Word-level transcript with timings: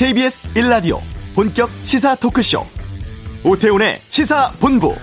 KBS 0.00 0.48
1라디오 0.54 0.98
본격 1.34 1.68
시사 1.82 2.14
토크쇼 2.14 2.64
오태훈의 3.44 3.98
시사본부 4.08 4.94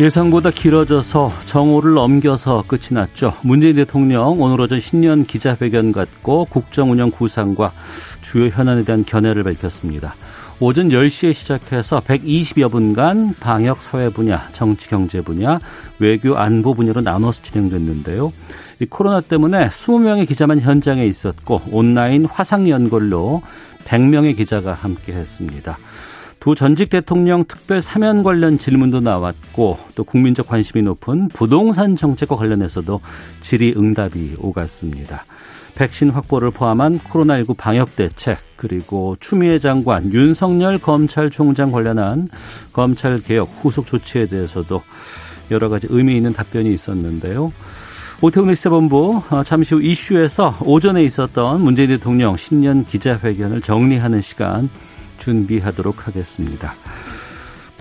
예상보다 0.00 0.50
길어져서 0.50 1.30
정오를 1.44 1.92
넘겨서 1.92 2.64
끝이 2.66 2.84
났죠. 2.92 3.34
문재인 3.42 3.76
대통령 3.76 4.40
오늘 4.40 4.58
오전 4.58 4.80
신년 4.80 5.26
기자회견 5.26 5.92
갖고 5.92 6.46
국정운영 6.46 7.10
구상과 7.10 7.72
주요 8.22 8.46
현안에 8.46 8.84
대한 8.84 9.04
견해를 9.04 9.42
밝혔습니다. 9.42 10.14
오전 10.64 10.90
10시에 10.90 11.34
시작해서 11.34 11.98
120여 11.98 12.70
분간 12.70 13.34
방역 13.40 13.82
사회 13.82 14.08
분야, 14.08 14.46
정치 14.52 14.88
경제 14.88 15.20
분야, 15.20 15.58
외교 15.98 16.36
안보 16.36 16.72
분야로 16.72 17.00
나눠서 17.00 17.42
진행됐는데요. 17.42 18.32
이 18.78 18.86
코로나 18.86 19.20
때문에 19.20 19.70
20명의 19.70 20.28
기자만 20.28 20.60
현장에 20.60 21.04
있었고 21.04 21.62
온라인 21.72 22.26
화상 22.26 22.68
연결로 22.68 23.42
100명의 23.86 24.36
기자가 24.36 24.72
함께 24.72 25.12
했습니다. 25.12 25.78
두 26.38 26.54
전직 26.54 26.90
대통령 26.90 27.44
특별 27.44 27.80
사면 27.80 28.22
관련 28.22 28.56
질문도 28.56 29.00
나왔고 29.00 29.80
또 29.96 30.04
국민적 30.04 30.46
관심이 30.46 30.84
높은 30.84 31.26
부동산 31.26 31.96
정책과 31.96 32.36
관련해서도 32.36 33.00
질의응답이 33.40 34.36
오갔습니다. 34.38 35.24
백신 35.74 36.10
확보를 36.10 36.50
포함한 36.50 36.98
코로나19 37.00 37.56
방역 37.56 37.96
대책 37.96 38.38
그리고 38.56 39.16
추미애 39.20 39.58
장관, 39.58 40.12
윤석열 40.12 40.78
검찰총장 40.78 41.72
관련한 41.72 42.28
검찰 42.72 43.20
개혁 43.20 43.48
후속 43.60 43.86
조치에 43.86 44.26
대해서도 44.26 44.82
여러 45.50 45.68
가지 45.68 45.86
의미 45.90 46.16
있는 46.16 46.32
답변이 46.32 46.72
있었는데요. 46.72 47.52
오태훈의 48.20 48.54
시사본부 48.54 49.22
어, 49.30 49.42
잠시 49.42 49.74
후 49.74 49.82
이슈에서 49.82 50.58
오전에 50.64 51.02
있었던 51.02 51.60
문재인 51.60 51.88
대통령 51.88 52.36
신년 52.36 52.84
기자회견을 52.84 53.62
정리하는 53.62 54.20
시간 54.20 54.70
준비하도록 55.18 56.06
하겠습니다. 56.06 56.74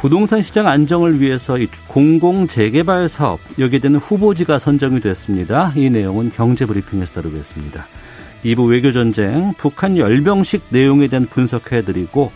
부동산 0.02 0.42
시장 0.42 0.68
안정을 0.68 1.22
위해서 1.22 1.60
공공 1.86 2.48
재개발 2.48 3.08
사업 3.08 3.40
여기에 3.60 3.78
대한 3.78 3.98
후보지가 3.98 4.58
선정이 4.58 5.00
됐습니다. 5.00 5.72
이 5.76 5.92
내용은 5.92 6.32
경제 6.36 6.66
브리핑에서 6.66 7.22
다루겠습니다. 7.22 7.86
2부 8.44 8.68
외교 8.72 8.92
전쟁, 8.92 9.54
북한 9.60 10.00
열병식 10.00 10.64
내용에 10.70 11.08
대한 11.08 11.28
분석해 11.28 11.84
드리고 11.84 12.32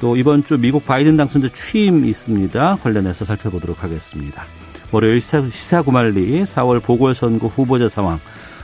또 0.00 0.16
이번 0.16 0.42
주 0.42 0.58
미국 0.58 0.84
바이든 0.84 1.16
당선자 1.16 1.48
취임 1.54 2.04
있습니다. 2.04 2.78
관련해서 2.82 3.24
살펴보도록 3.24 3.84
하겠습니다. 3.84 4.44
월요일 4.90 5.20
시사, 5.20 5.44
시사 5.52 5.82
구말리 5.82 6.42
4월 6.42 6.82
보궐선거 6.82 7.46
후보자 7.46 7.88
상황 7.88 8.18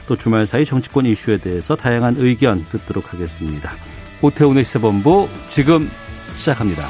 또 0.09 0.17
주말 0.17 0.47
사이 0.47 0.65
정치권 0.65 1.07
이슈에 1.07 1.37
대해서 1.37 1.77
다양한 1.77 2.17
의견 2.19 2.67
듣도록 2.71 3.13
하겠습니다. 3.13 3.71
오태훈의 4.21 4.65
시사본부 4.65 5.29
지금 5.49 5.89
시작합니다. 6.37 6.83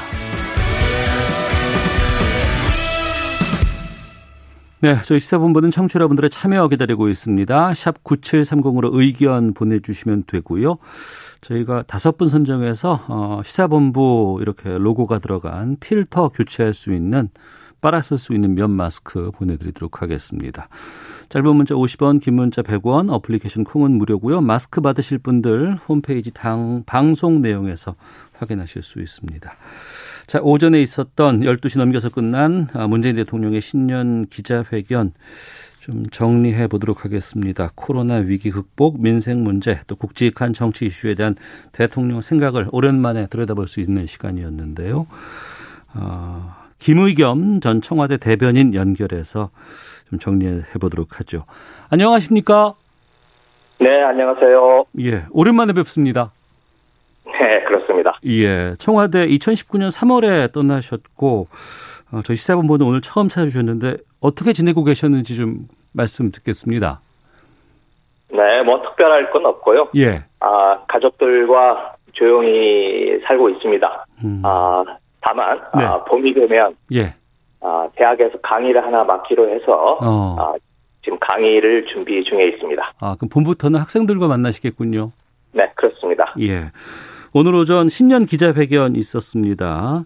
네, 4.83 5.01
저희 5.05 5.21
시사본부는 5.21 5.71
청취 5.71 5.95
여러분들의 5.95 6.29
참여 6.29 6.67
기다리고 6.67 7.07
있습니다. 7.07 7.73
샵 7.73 8.03
9730으로 8.03 8.89
의견 8.91 9.53
보내주시면 9.53 10.25
되고요. 10.27 10.75
저희가 11.39 11.83
다섯 11.83 12.17
분 12.17 12.27
선정해서 12.27 13.05
어, 13.07 13.39
시사본부 13.45 14.39
이렇게 14.41 14.77
로고가 14.77 15.19
들어간 15.19 15.77
필터 15.79 16.31
교체할 16.33 16.73
수 16.73 16.91
있는 16.91 17.29
빨아 17.79 18.01
쓸 18.01 18.17
수 18.17 18.33
있는 18.33 18.55
면 18.55 18.71
마스크 18.71 19.31
보내드리도록 19.31 20.01
하겠습니다. 20.01 20.67
짧은 21.29 21.55
문자 21.55 21.75
50원, 21.75 22.21
긴 22.21 22.33
문자 22.33 22.61
100원, 22.61 23.09
어플리케이션 23.09 23.63
콩은 23.63 23.91
무료고요. 23.91 24.41
마스크 24.41 24.81
받으실 24.81 25.17
분들 25.17 25.77
홈페이지 25.87 26.31
당 26.31 26.83
방송 26.85 27.39
내용에서 27.39 27.95
확인하실 28.33 28.81
수 28.81 28.99
있습니다. 28.99 29.49
자, 30.27 30.39
오전에 30.41 30.81
있었던 30.81 31.41
12시 31.41 31.77
넘겨서 31.77 32.09
끝난 32.09 32.67
아, 32.73 32.87
문재인 32.87 33.15
대통령의 33.15 33.61
신년 33.61 34.25
기자회견 34.27 35.13
좀 35.79 36.05
정리해 36.05 36.67
보도록 36.67 37.03
하겠습니다. 37.03 37.71
코로나 37.75 38.15
위기 38.15 38.51
극복, 38.51 39.01
민생 39.01 39.43
문제, 39.43 39.81
또 39.87 39.97
굵직한 39.97 40.53
정치 40.53 40.85
이슈에 40.85 41.13
대한 41.13 41.35
대통령 41.73 42.21
생각을 42.21 42.67
오랜만에 42.71 43.27
들여다볼 43.27 43.67
수 43.67 43.81
있는 43.81 44.05
시간이었는데요. 44.05 45.07
어, 45.95 46.55
김의겸 46.79 47.59
전 47.59 47.81
청와대 47.81 48.15
대변인 48.15 48.73
연결해서 48.73 49.49
좀 50.09 50.19
정리해 50.19 50.61
보도록 50.79 51.19
하죠. 51.19 51.43
안녕하십니까? 51.89 52.75
네, 53.81 53.89
안녕하세요. 54.03 54.85
예, 55.01 55.25
오랜만에 55.31 55.73
뵙습니다. 55.73 56.31
네, 57.25 57.63
그렇습니다. 57.63 58.19
예, 58.25 58.75
청와대 58.79 59.27
2019년 59.27 59.91
3월에 59.91 60.51
떠나셨고 60.51 61.47
어, 62.11 62.21
저희 62.23 62.37
시사본부는 62.37 62.85
오늘 62.85 63.01
처음 63.01 63.29
찾아주셨는데 63.29 63.97
어떻게 64.19 64.53
지내고 64.53 64.83
계셨는지 64.83 65.35
좀 65.35 65.67
말씀 65.93 66.31
듣겠습니다. 66.31 67.01
네, 68.31 68.63
뭐 68.63 68.81
특별할 68.81 69.31
건 69.31 69.45
없고요. 69.45 69.89
예. 69.95 70.23
아, 70.39 70.79
가족들과 70.87 71.95
조용히 72.13 73.19
살고 73.25 73.49
있습니다. 73.49 74.05
음. 74.23 74.41
아, 74.43 74.83
다만 75.21 75.59
네. 75.77 75.83
아, 75.83 76.03
봄이 76.03 76.33
되면 76.33 76.75
예. 76.93 77.13
아, 77.61 77.87
대학에서 77.95 78.39
강의를 78.41 78.83
하나 78.83 79.03
맡기로 79.03 79.49
해서 79.49 79.95
어. 80.01 80.35
아, 80.39 80.53
지금 81.03 81.17
강의를 81.19 81.85
준비 81.87 82.23
중에 82.23 82.47
있습니다. 82.49 82.93
아, 82.99 83.15
그럼 83.17 83.29
봄부터는 83.29 83.79
학생들과 83.79 84.27
만나시겠군요. 84.27 85.11
네, 85.53 85.71
그렇습니다. 85.75 86.33
예. 86.39 86.71
오늘 87.33 87.55
오전 87.55 87.89
신년 87.89 88.25
기자회견 88.25 88.95
있었습니다. 88.95 90.05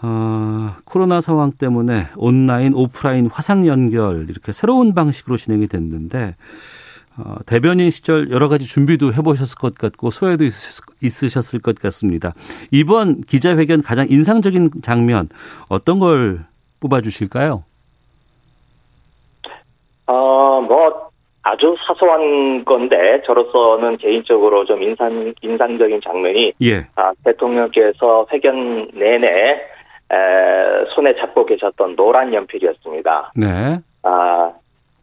어, 0.00 0.76
코로나 0.84 1.20
상황 1.20 1.50
때문에 1.50 2.08
온라인, 2.16 2.74
오프라인 2.74 3.26
화상 3.26 3.66
연결 3.66 4.26
이렇게 4.28 4.52
새로운 4.52 4.94
방식으로 4.94 5.36
진행이 5.36 5.66
됐는데 5.66 6.36
어, 7.16 7.36
대변인 7.46 7.90
시절 7.90 8.30
여러 8.30 8.48
가지 8.48 8.66
준비도 8.66 9.12
해보셨을 9.12 9.58
것 9.58 9.74
같고 9.74 10.10
소회도 10.10 10.44
있으셨을 11.02 11.60
것 11.60 11.78
같습니다. 11.80 12.32
이번 12.70 13.22
기자회견 13.22 13.82
가장 13.82 14.06
인상적인 14.08 14.70
장면 14.82 15.28
어떤 15.68 15.98
걸 15.98 16.44
뽑아주실까요? 16.78 17.64
어, 20.06 20.60
뭐 20.60 21.07
아주 21.42 21.76
사소한 21.86 22.64
건데 22.64 23.22
저로서는 23.24 23.96
개인적으로 23.98 24.64
좀 24.64 24.82
인상 24.82 25.32
인상적인 25.40 26.00
장면이 26.02 26.52
예. 26.62 26.86
아, 26.96 27.12
대통령께서 27.24 28.26
회견 28.32 28.88
내내 28.92 29.60
에, 30.10 30.84
손에 30.94 31.14
잡고 31.16 31.46
계셨던 31.46 31.96
노란 31.96 32.34
연필이었습니다. 32.34 33.32
네. 33.36 33.78
아, 34.02 34.52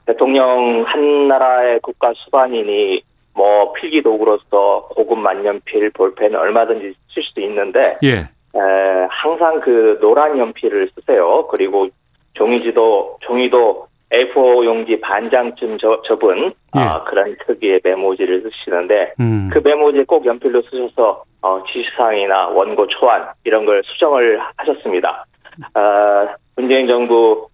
대통령 0.06 0.84
한 0.86 1.28
나라의 1.28 1.80
국가 1.82 2.12
수반인이 2.14 3.02
뭐 3.34 3.74
필기 3.74 4.02
도구로서 4.02 4.88
고급 4.92 5.20
만년필, 5.20 5.92
볼펜 5.92 6.36
얼마든지 6.36 6.94
쓸수 7.10 7.42
있는데 7.42 7.98
예. 8.04 8.14
에, 8.20 9.08
항상 9.10 9.62
그 9.62 9.98
노란 10.02 10.38
연필을 10.38 10.90
쓰세요. 10.96 11.48
그리고 11.48 11.88
종이지도 12.34 13.18
종이도 13.22 13.88
A4 14.16 14.66
용지 14.66 15.00
반장쯤 15.02 15.78
접, 15.78 16.04
접은 16.06 16.54
예. 16.76 16.80
아, 16.80 17.04
그런 17.04 17.36
크기의 17.38 17.82
메모지를 17.84 18.42
쓰시는데 18.44 19.14
음. 19.20 19.50
그 19.52 19.60
메모지 19.64 20.04
꼭 20.04 20.26
연필로 20.26 20.62
쓰셔서 20.64 21.24
어, 21.42 21.64
지시사항이나 21.72 22.48
원고 22.50 22.88
초안 22.88 23.28
이런 23.44 23.66
걸 23.66 23.84
수정을 23.86 24.40
하셨습니다. 24.58 25.26
아, 25.74 26.28
문재인 26.56 26.88
정부 26.88 27.48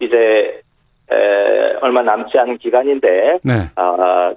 이제 0.00 0.60
에, 1.10 1.74
얼마 1.80 2.02
남지 2.02 2.38
않은 2.38 2.58
기간인데 2.58 3.38
네. 3.42 3.70
아, 3.76 4.34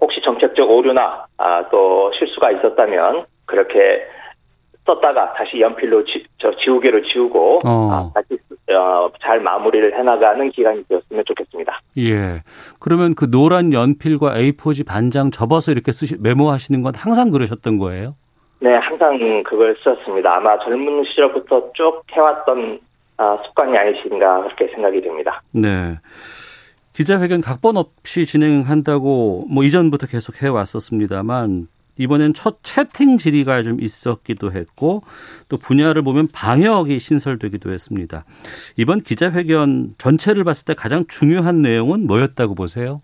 혹시 0.00 0.20
정책적 0.22 0.70
오류나 0.70 1.26
아, 1.38 1.68
또 1.70 2.10
실수가 2.18 2.50
있었다면 2.52 3.26
그렇게 3.44 4.06
썼다가 4.86 5.34
다시 5.34 5.60
연필로 5.60 6.04
지, 6.04 6.24
저 6.38 6.54
지우개로 6.56 7.02
지우고 7.02 7.60
어. 7.64 7.90
아, 7.92 8.10
다시 8.14 8.34
어, 8.34 8.55
잘 9.22 9.40
마무리를 9.40 9.96
해나가는 9.96 10.50
기간이 10.50 10.84
되었으면 10.88 11.24
좋겠습니다. 11.26 11.80
예. 11.98 12.42
그러면 12.80 13.14
그 13.14 13.30
노란 13.30 13.72
연필과 13.72 14.34
A4지 14.34 14.86
반장 14.86 15.30
접어서 15.30 15.72
이렇게 15.72 15.92
쓰시 15.92 16.16
메모하시는 16.18 16.82
건 16.82 16.94
항상 16.96 17.30
그러셨던 17.30 17.78
거예요? 17.78 18.16
네, 18.60 18.74
항상 18.74 19.42
그걸 19.44 19.76
썼습니다. 19.82 20.36
아마 20.36 20.58
젊은 20.58 21.04
시절부터 21.04 21.72
쭉 21.74 22.02
해왔던 22.12 22.80
아, 23.18 23.38
습관이 23.46 23.76
아니신가 23.76 24.42
그렇게 24.42 24.68
생각이 24.74 25.00
됩니다. 25.00 25.42
네. 25.52 25.98
기자회견 26.94 27.42
각본 27.42 27.76
없이 27.76 28.24
진행한다고 28.26 29.46
뭐 29.50 29.64
이전부터 29.64 30.06
계속 30.06 30.42
해왔었습니다만 30.42 31.68
이번엔 31.98 32.34
첫 32.34 32.62
채팅 32.62 33.18
질의가 33.18 33.62
좀 33.62 33.80
있었기도 33.80 34.52
했고 34.52 35.02
또 35.48 35.56
분야를 35.56 36.02
보면 36.02 36.28
방역이 36.34 36.98
신설되기도 36.98 37.72
했습니다. 37.72 38.24
이번 38.76 39.00
기자회견 39.00 39.94
전체를 39.98 40.44
봤을 40.44 40.64
때 40.64 40.74
가장 40.74 41.04
중요한 41.08 41.62
내용은 41.62 42.06
뭐였다고 42.06 42.54
보세요? 42.54 43.00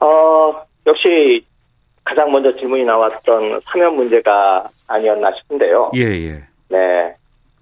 어, 0.00 0.62
역시 0.86 1.44
가장 2.04 2.30
먼저 2.32 2.54
질문이 2.56 2.84
나왔던 2.84 3.60
사면 3.64 3.96
문제가 3.96 4.68
아니었나 4.86 5.32
싶은데요. 5.32 5.92
예, 5.94 6.00
예. 6.00 6.42
네. 6.68 7.14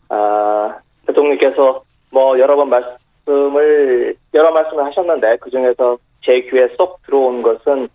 아, 0.08 0.78
대통령께서 1.06 1.82
뭐 2.10 2.38
여러 2.38 2.56
번 2.56 2.70
말씀을, 2.70 4.16
여러 4.34 4.50
말씀을 4.52 4.84
하셨는데 4.86 5.36
그 5.40 5.50
중에서 5.50 5.98
제 6.22 6.40
귀에 6.42 6.68
쏙 6.76 7.00
들어온 7.04 7.42
것은 7.42 7.84
아, 7.84 7.88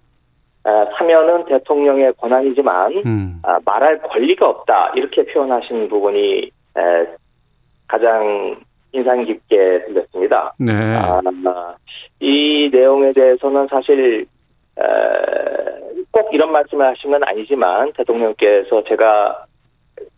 사면은 0.97 1.45
대통령의 1.45 2.13
권한이지만 2.17 3.03
음. 3.05 3.39
아, 3.43 3.59
말할 3.63 4.01
권리가 4.01 4.47
없다 4.47 4.93
이렇게 4.95 5.23
표현하신 5.25 5.89
부분이 5.89 6.49
에, 6.77 7.05
가장 7.87 8.57
인상 8.91 9.23
깊게 9.25 9.85
들렸습니다. 9.85 10.53
네. 10.57 10.73
아, 10.73 11.21
이 12.19 12.69
내용에 12.71 13.11
대해서는 13.11 13.67
사실 13.67 14.25
에, 14.79 14.83
꼭 16.11 16.29
이런 16.33 16.51
말씀을 16.51 16.87
하신 16.87 17.11
건 17.11 17.23
아니지만 17.23 17.91
대통령께서 17.93 18.83
제가 18.85 19.45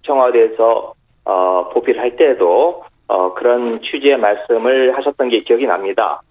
청와대에서 0.04 0.94
어, 1.26 1.70
보필 1.74 2.00
할 2.00 2.16
때에도 2.16 2.84
어, 3.08 3.34
그런 3.34 3.82
취지의 3.82 4.18
말씀을 4.18 4.98
하셨던 4.98 5.30
게 5.30 5.42
기억이 5.42 5.66
납니다. 5.66 6.22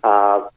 아, 0.00 0.48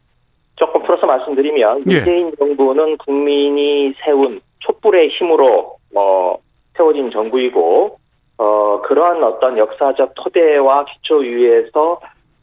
조금 0.60 0.84
풀어서 0.84 1.08
말씀드리면 1.08 1.84
예. 1.90 1.96
문재인 1.96 2.36
정부는 2.38 2.98
국민이 2.98 3.94
세운 4.04 4.42
촛불의 4.60 5.10
힘으로 5.10 5.78
어, 5.96 6.36
세워진 6.76 7.10
정부이고 7.12 7.98
어, 8.38 8.82
그러한 8.82 9.24
어떤 9.24 9.58
역사적 9.58 10.12
토대와 10.16 10.86
기초 10.86 11.18
위에서 11.18 12.02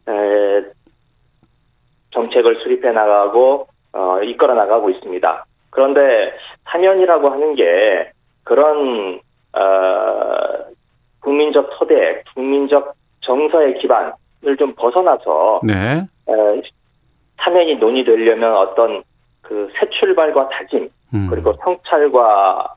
에, 0.09 0.63
정책을 2.13 2.57
수립해 2.63 2.91
나가고 2.91 3.67
어, 3.93 4.21
이끌어 4.23 4.55
나가고 4.55 4.89
있습니다. 4.91 5.45
그런데 5.71 6.33
사면이라고 6.65 7.29
하는 7.29 7.55
게 7.55 8.11
그런 8.45 9.21
어, 9.53 9.61
국민적 11.21 11.69
토대, 11.79 12.23
국민적 12.35 12.95
정서의 13.21 13.79
기반을 13.79 14.57
좀 14.59 14.75
벗어나서 14.75 15.61
네. 15.65 16.03
에, 16.29 16.63
사면이 17.39 17.77
논의되려면 17.77 18.57
어떤 18.57 19.03
그 19.43 19.71
새 19.79 19.89
출발과 19.91 20.49
다짐 20.49 20.89
음. 21.15 21.29
그리고 21.31 21.55
성찰과 21.63 22.75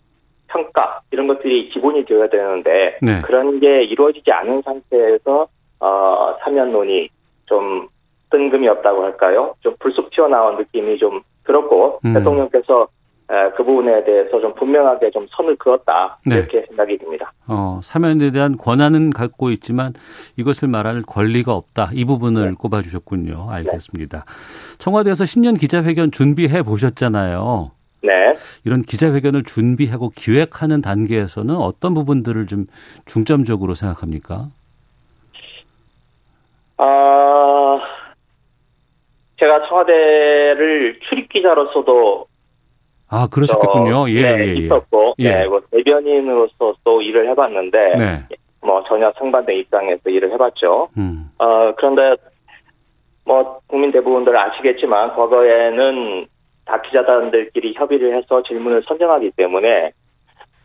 평가 0.47 1.01
이런 1.11 1.27
것들이 1.27 1.69
기본이 1.69 2.05
되어야 2.05 2.29
되는데 2.29 2.97
네. 3.01 3.21
그런 3.21 3.59
게 3.59 3.83
이루어지지 3.83 4.31
않은 4.31 4.61
상태에서 4.63 5.47
어, 5.79 6.35
사면론이 6.43 7.09
좀 7.45 7.87
뜬금이 8.31 8.67
없다고 8.67 9.03
할까요? 9.03 9.55
좀 9.61 9.75
불쑥 9.79 10.11
튀어나온 10.11 10.57
느낌이 10.57 10.97
좀 10.97 11.21
들었고 11.45 11.99
음. 12.05 12.13
대통령께서 12.13 12.83
에, 12.83 12.87
그 13.55 13.63
부분에 13.63 14.03
대해서 14.05 14.41
좀 14.41 14.55
분명하게 14.55 15.11
좀 15.11 15.27
선을 15.29 15.55
그었다 15.57 16.17
네. 16.25 16.37
이렇게 16.37 16.65
생각이 16.67 16.97
듭니다. 16.97 17.31
어, 17.47 17.79
사면에 17.83 18.31
대한 18.31 18.57
권한은 18.57 19.11
갖고 19.11 19.51
있지만 19.51 19.93
이것을 20.35 20.67
말할 20.67 21.03
권리가 21.03 21.53
없다. 21.53 21.91
이 21.93 22.05
부분을 22.05 22.49
네. 22.49 22.55
꼽아주셨군요. 22.57 23.51
알겠습니다. 23.51 24.25
청와대에서 24.79 25.25
신년 25.25 25.55
기자회견 25.55 26.09
준비해 26.09 26.63
보셨잖아요. 26.63 27.69
네. 28.01 28.33
이런 28.65 28.81
기자회견을 28.81 29.43
준비하고 29.43 30.11
기획하는 30.15 30.81
단계에서는 30.81 31.55
어떤 31.55 31.93
부분들을 31.93 32.47
좀 32.47 32.65
중점적으로 33.05 33.75
생각합니까? 33.75 34.47
아, 36.77 37.79
제가 39.37 39.67
청와대를 39.67 40.99
출입 41.07 41.29
기자로서도 41.29 42.28
아, 43.09 43.27
그러셨겠군요. 43.27 44.05
저, 44.05 44.11
예, 44.11 44.21
네, 44.21 44.37
예, 44.39 44.47
예. 44.49 44.53
있었고, 44.53 45.15
예. 45.19 45.31
네, 45.31 45.47
뭐 45.47 45.61
대변인으로서 45.71 46.75
또 46.83 47.01
일을 47.01 47.29
해봤는데, 47.29 47.95
네. 47.97 48.25
뭐 48.61 48.83
전혀 48.83 49.11
상반된 49.17 49.57
입장에서 49.57 50.09
일을 50.09 50.31
해봤죠. 50.33 50.89
음. 50.97 51.31
어, 51.37 51.73
그런데 51.75 52.15
뭐 53.25 53.59
국민 53.67 53.91
대부분들 53.91 54.35
아시겠지만 54.35 55.15
과거에는 55.15 56.25
다 56.65 56.81
기자단들끼리 56.81 57.73
협의를 57.75 58.15
해서 58.17 58.43
질문을 58.43 58.83
선정하기 58.87 59.31
때문에 59.31 59.91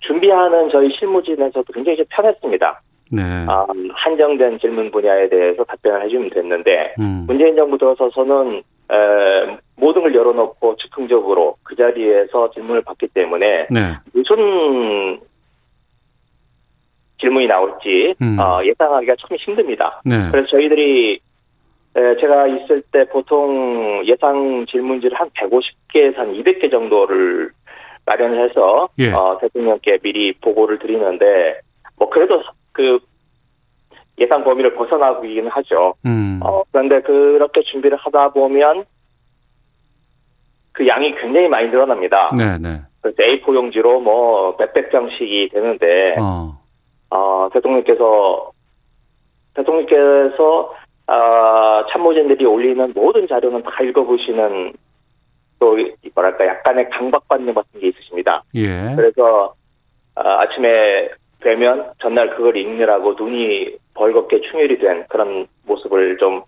준비하는 0.01 0.71
저희 0.71 0.91
실무진에서도 0.99 1.73
굉장히 1.73 1.97
좀 1.97 2.07
편했습니다. 2.11 2.81
네. 3.15 3.23
아, 3.49 3.67
한정된 3.93 4.59
질문 4.59 4.91
분야에 4.91 5.29
대해서 5.29 5.65
답변을 5.65 6.05
해주면 6.05 6.31
됐는데 6.31 6.95
음. 6.99 7.25
문재인 7.27 7.55
정부 7.57 7.79
들어서서는 7.79 8.63
에, 8.91 9.57
모든 9.77 10.03
걸 10.03 10.15
열어놓고 10.15 10.77
즉흥적으로 10.77 11.57
그 11.63 11.77
자리에서 11.77 12.51
질문을 12.51 12.83
받기 12.83 13.09
때문에 13.09 13.69
네. 13.71 13.95
무슨 14.13 15.21
질문이 17.21 17.47
나올지 17.47 18.15
음. 18.21 18.39
어, 18.39 18.63
예상하기가 18.65 19.15
참 19.21 19.37
힘듭니다. 19.39 20.03
네. 20.05 20.29
그래서 20.31 20.49
저희들이 20.49 21.21
에, 21.97 22.17
제가 22.21 22.49
있을 22.49 22.83
때 22.93 23.05
보통 23.05 24.03
예상 24.05 24.67
질문지를 24.69 25.19
한 25.19 25.31
150개에서 25.31 26.17
한 26.17 26.35
200개 26.35 26.71
정도를 26.71 27.51
마련해서 28.07 28.89
예. 28.99 29.13
어, 29.13 29.39
대통령께 29.41 29.99
미리 30.03 30.33
보고를 30.35 30.79
드리는데 30.79 31.61
뭐 31.97 32.11
그래도 32.11 32.43
그 32.75 32.99
예상 34.19 34.45
범위를 34.45 34.75
벗어나기는 34.75 35.49
하죠. 35.51 35.95
음. 36.05 36.39
어, 36.45 36.63
그런데 36.71 37.01
그렇게 37.01 37.63
준비를 37.63 37.97
하다 37.97 38.29
보면 38.33 38.85
그 40.73 40.87
양이 40.87 41.15
굉장히 41.17 41.49
많이 41.49 41.69
늘어납니다. 41.69 42.31
네, 42.37 42.59
네. 42.59 42.81
그래서 43.01 43.17
A4 43.23 43.55
용지로 43.55 44.01
뭐 44.01 44.57
몇백 44.59 44.91
장씩이 44.93 45.49
되는데 45.51 46.17
어. 46.21 46.59
어, 47.11 47.49
대통령께서 47.53 48.51
대통령께서 49.55 50.75
어, 51.07 51.87
참모진들이 51.93 52.45
올리는 52.45 52.93
모든 52.95 53.29
자료는 53.29 53.63
다 53.63 53.71
읽어보시는 53.83 54.73
또 55.61 55.79
이- 55.79 55.95
뭐랄까 56.15 56.47
약간의 56.47 56.89
강박관념 56.91 57.55
같은 57.55 57.81
게 57.81 57.89
있으십니다. 57.89 58.43
예. 58.55 58.95
그래서 58.97 59.55
어, 60.17 60.21
아침에 60.23 61.09
되면 61.45 61.93
전날 62.01 62.35
그걸 62.35 62.57
읽느라고 62.57 63.15
눈이 63.15 63.77
벌겋게 63.95 64.41
충혈이 64.51 64.79
된 64.79 65.05
그런 65.09 65.47
모습을 65.67 66.19
좀 66.19 66.43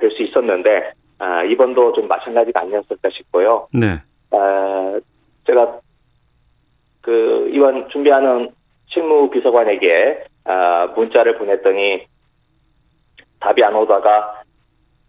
볼 0.00 0.10
수 0.10 0.22
있었는데 0.22 0.92
아, 1.18 1.44
이번도 1.44 1.92
좀 1.92 2.08
마찬가지가 2.08 2.60
아니었을까 2.60 3.10
싶고요. 3.12 3.68
네. 3.72 4.00
아, 4.32 4.98
제가 5.46 5.78
그 7.02 7.50
이번 7.52 7.88
준비하는 7.90 8.50
실무 8.86 9.28
비서관에게 9.30 10.24
아, 10.44 10.86
문자를 10.96 11.36
보냈더니 11.36 12.06
답이 13.40 13.62
안 13.62 13.74
오다가 13.76 14.42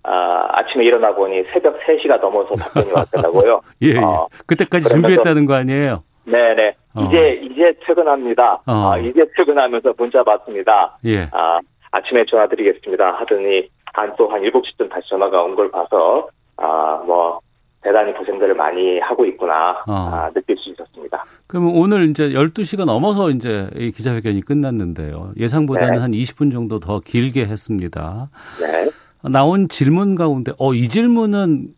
아, 0.03 0.47
아침에 0.59 0.83
일어나 0.83 1.15
보니 1.15 1.43
새벽 1.53 1.79
3시가 1.79 2.19
넘어서 2.19 2.55
답변이 2.55 2.91
왔더라고요. 2.93 3.61
예, 3.83 3.87
예. 3.89 3.97
어, 3.97 4.27
그때까지 4.45 4.89
준비했다는 4.89 5.45
거 5.45 5.53
아니에요? 5.53 6.03
네네. 6.25 6.75
어. 6.95 7.03
이제 7.03 7.39
이제 7.43 7.73
퇴근합니다. 7.85 8.61
어. 8.65 8.91
아, 8.91 8.97
이제 8.97 9.25
퇴근하면서 9.37 9.93
문자 9.97 10.23
받습니다. 10.23 10.97
예. 11.05 11.29
아, 11.31 11.59
아침에 11.91 12.25
전화 12.29 12.47
드리겠습니다. 12.47 13.13
하더니 13.13 13.67
한 13.93 14.13
또한 14.17 14.41
7시쯤 14.41 14.89
다시 14.89 15.09
전화가 15.09 15.41
온 15.43 15.55
걸 15.55 15.69
봐서 15.71 16.27
아, 16.57 17.01
뭐 17.05 17.39
대단히 17.83 18.13
고생들을 18.13 18.53
많이 18.55 18.99
하고 18.99 19.25
있구나 19.25 19.71
어. 19.87 19.93
아, 19.93 20.29
느낄 20.33 20.55
수 20.57 20.69
있었습니다. 20.69 21.23
그러면 21.47 21.73
오늘 21.75 22.09
이제 22.09 22.29
12시가 22.29 22.85
넘어서 22.85 23.29
이제 23.31 23.67
이 23.75 23.91
기자회견이 23.91 24.41
끝났는데요. 24.41 25.31
예상보다는 25.37 25.93
네. 25.93 25.99
한 25.99 26.11
20분 26.11 26.51
정도 26.51 26.79
더 26.79 26.99
길게 26.99 27.45
했습니다. 27.45 28.29
네. 28.61 28.89
나온 29.29 29.67
질문 29.67 30.15
가운데 30.15 30.51
어 30.59 30.73
이 30.73 30.87
질문은 30.87 31.69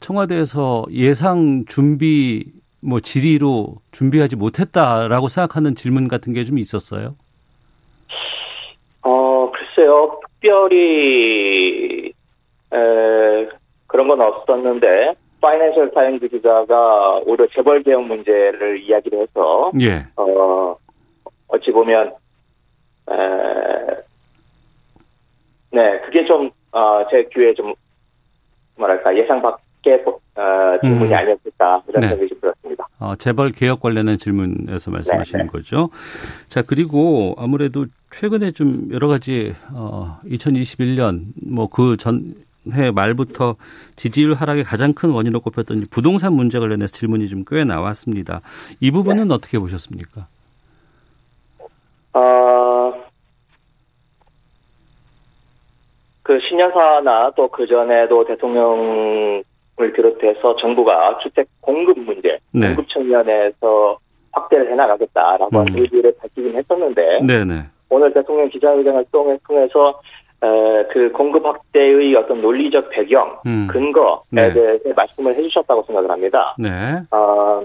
청와대에서 0.00 0.86
예상 0.92 1.64
준비 1.66 2.44
뭐 2.80 3.00
질의로 3.00 3.72
준비하지 3.92 4.36
못했다라고 4.36 5.28
생각하는 5.28 5.74
질문 5.74 6.08
같은 6.08 6.32
게 6.32 6.44
좀 6.44 6.58
있었어요. 6.58 7.16
어, 9.02 9.50
글쎄요. 9.52 10.20
특별히 10.40 12.12
에, 12.72 13.48
그런 13.86 14.08
건 14.08 14.20
없었는데 14.20 15.14
파이낸셜 15.40 15.90
타임즈 15.92 16.28
기자가 16.28 17.16
오히려 17.24 17.46
재벌 17.54 17.82
개혁 17.82 18.02
문제를 18.04 18.82
이야기를 18.82 19.20
해서 19.22 19.70
예. 19.80 20.04
어, 20.16 20.76
어찌 21.48 21.70
보면, 21.70 22.12
에, 23.10 23.14
네, 25.70 26.00
그게 26.00 26.24
좀, 26.26 26.50
어, 26.72 27.04
제 27.10 27.28
귀에 27.34 27.54
좀, 27.54 27.72
뭐랄까, 28.76 29.16
예상 29.16 29.40
밖의, 29.40 30.04
어, 30.06 30.78
질문이 30.82 31.10
음. 31.12 31.16
아니었을까, 31.16 31.82
이런 31.88 32.00
네. 32.00 32.08
생각이 32.08 32.28
좀 32.28 32.40
들었습니다. 32.40 32.57
어, 33.00 33.14
재벌 33.16 33.52
개혁 33.52 33.80
관련된 33.80 34.18
질문에서 34.18 34.90
말씀하시는 34.90 35.38
네, 35.38 35.44
네. 35.44 35.50
거죠. 35.50 35.90
자, 36.48 36.62
그리고 36.62 37.34
아무래도 37.38 37.86
최근에 38.10 38.50
좀 38.52 38.88
여러 38.90 39.06
가지 39.08 39.54
어 39.72 40.18
2021년 40.26 41.26
뭐 41.46 41.68
그 41.68 41.96
전해 41.96 42.90
말부터 42.92 43.56
지지율 43.96 44.34
하락의 44.34 44.64
가장 44.64 44.92
큰 44.94 45.10
원인으로 45.10 45.40
꼽혔던 45.40 45.84
부동산 45.90 46.32
문제 46.32 46.58
관련해서 46.58 46.92
질문이 46.92 47.28
좀 47.28 47.44
꽤 47.46 47.64
나왔습니다. 47.64 48.40
이 48.80 48.90
부분은 48.90 49.28
네. 49.28 49.34
어떻게 49.34 49.58
보셨습니까? 49.58 50.26
어, 52.14 52.92
그 56.22 56.38
신여사나 56.48 57.30
또 57.36 57.48
그 57.48 57.66
전에도 57.66 58.24
대통령 58.26 59.42
을 59.80 59.92
비롯해서 59.92 60.56
정부가 60.56 61.18
주택 61.22 61.46
공급 61.60 62.00
문제, 62.00 62.38
네. 62.52 62.66
공급 62.66 62.88
측면에서 62.88 63.98
확대를 64.32 64.72
해나가겠다라고 64.72 65.56
음. 65.56 65.66
의지를 65.76 66.14
밝히긴 66.20 66.56
했었는데, 66.56 67.20
네네. 67.24 67.62
오늘 67.88 68.12
대통령 68.12 68.48
기자회견을 68.48 69.06
통해서 69.42 70.00
에, 70.42 70.84
그 70.92 71.12
공급 71.12 71.46
확대의 71.46 72.14
어떤 72.16 72.40
논리적 72.40 72.90
배경, 72.90 73.38
음. 73.46 73.68
근거에 73.70 74.18
네. 74.30 74.52
대해서 74.52 74.88
말씀을 74.96 75.34
해주셨다고 75.34 75.84
생각을 75.84 76.10
합니다. 76.10 76.56
네. 76.58 76.68
어, 77.10 77.64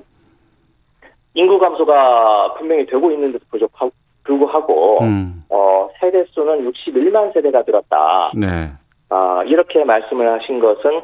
인구 1.34 1.58
감소가 1.58 2.54
분명히 2.58 2.86
되고 2.86 3.12
있는데도 3.12 3.44
부족하고 3.50 3.92
불구하고 4.24 5.00
음. 5.02 5.44
어, 5.50 5.90
세대 6.00 6.24
수는 6.30 6.72
61만 6.72 7.34
세대가 7.34 7.64
늘었다. 7.66 8.32
네. 8.36 8.72
어, 9.10 9.44
이렇게 9.46 9.84
말씀을 9.84 10.32
하신 10.40 10.60
것은 10.60 11.02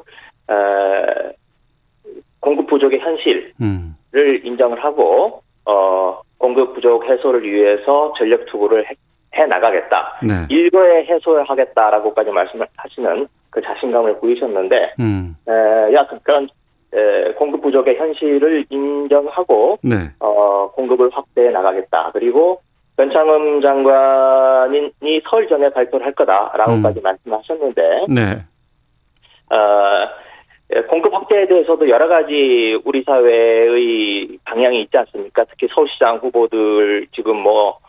에, 0.49 1.33
공급 2.39 2.67
부족의 2.67 2.99
현실을 2.99 3.53
음. 3.61 3.95
인정을 4.13 4.83
하고 4.83 5.41
어, 5.65 6.21
공급 6.37 6.73
부족 6.73 7.05
해소를 7.05 7.43
위해서 7.43 8.13
전력 8.17 8.45
투구를 8.47 8.85
해, 8.89 8.95
해 9.35 9.45
나가겠다. 9.45 10.19
네. 10.23 10.47
일거에 10.49 11.05
해소하겠다라고까지 11.05 12.31
말씀을 12.31 12.67
하시는 12.77 13.27
그 13.51 13.61
자신감을 13.61 14.19
보이셨는데, 14.19 14.93
음. 14.99 15.35
에, 15.47 15.93
여하튼 15.93 16.19
그런 16.23 16.47
에, 16.93 17.33
공급 17.33 17.61
부족의 17.61 17.97
현실을 17.97 18.65
인정하고 18.69 19.77
네. 19.83 20.09
어, 20.19 20.71
공급을 20.71 21.09
확대해 21.13 21.51
나가겠다. 21.51 22.11
그리고 22.13 22.61
변창흠 22.97 23.61
장관이 23.61 25.21
설 25.29 25.47
전에 25.47 25.69
발표를 25.69 26.05
할 26.05 26.13
거다라고까지 26.13 26.99
음. 26.99 27.03
말씀하셨는데, 27.03 28.05
네. 28.09 28.43
어, 29.55 30.09
공급 30.87 31.13
확대에 31.13 31.47
대해서도 31.47 31.89
여러 31.89 32.07
가지 32.07 32.79
우리 32.85 33.03
사회의 33.03 34.37
방향이 34.45 34.81
있지 34.83 34.97
않습니까? 34.97 35.45
특히 35.45 35.67
서울시장 35.73 36.17
후보들 36.17 37.07
지금 37.11 37.37
뭐 37.37 37.79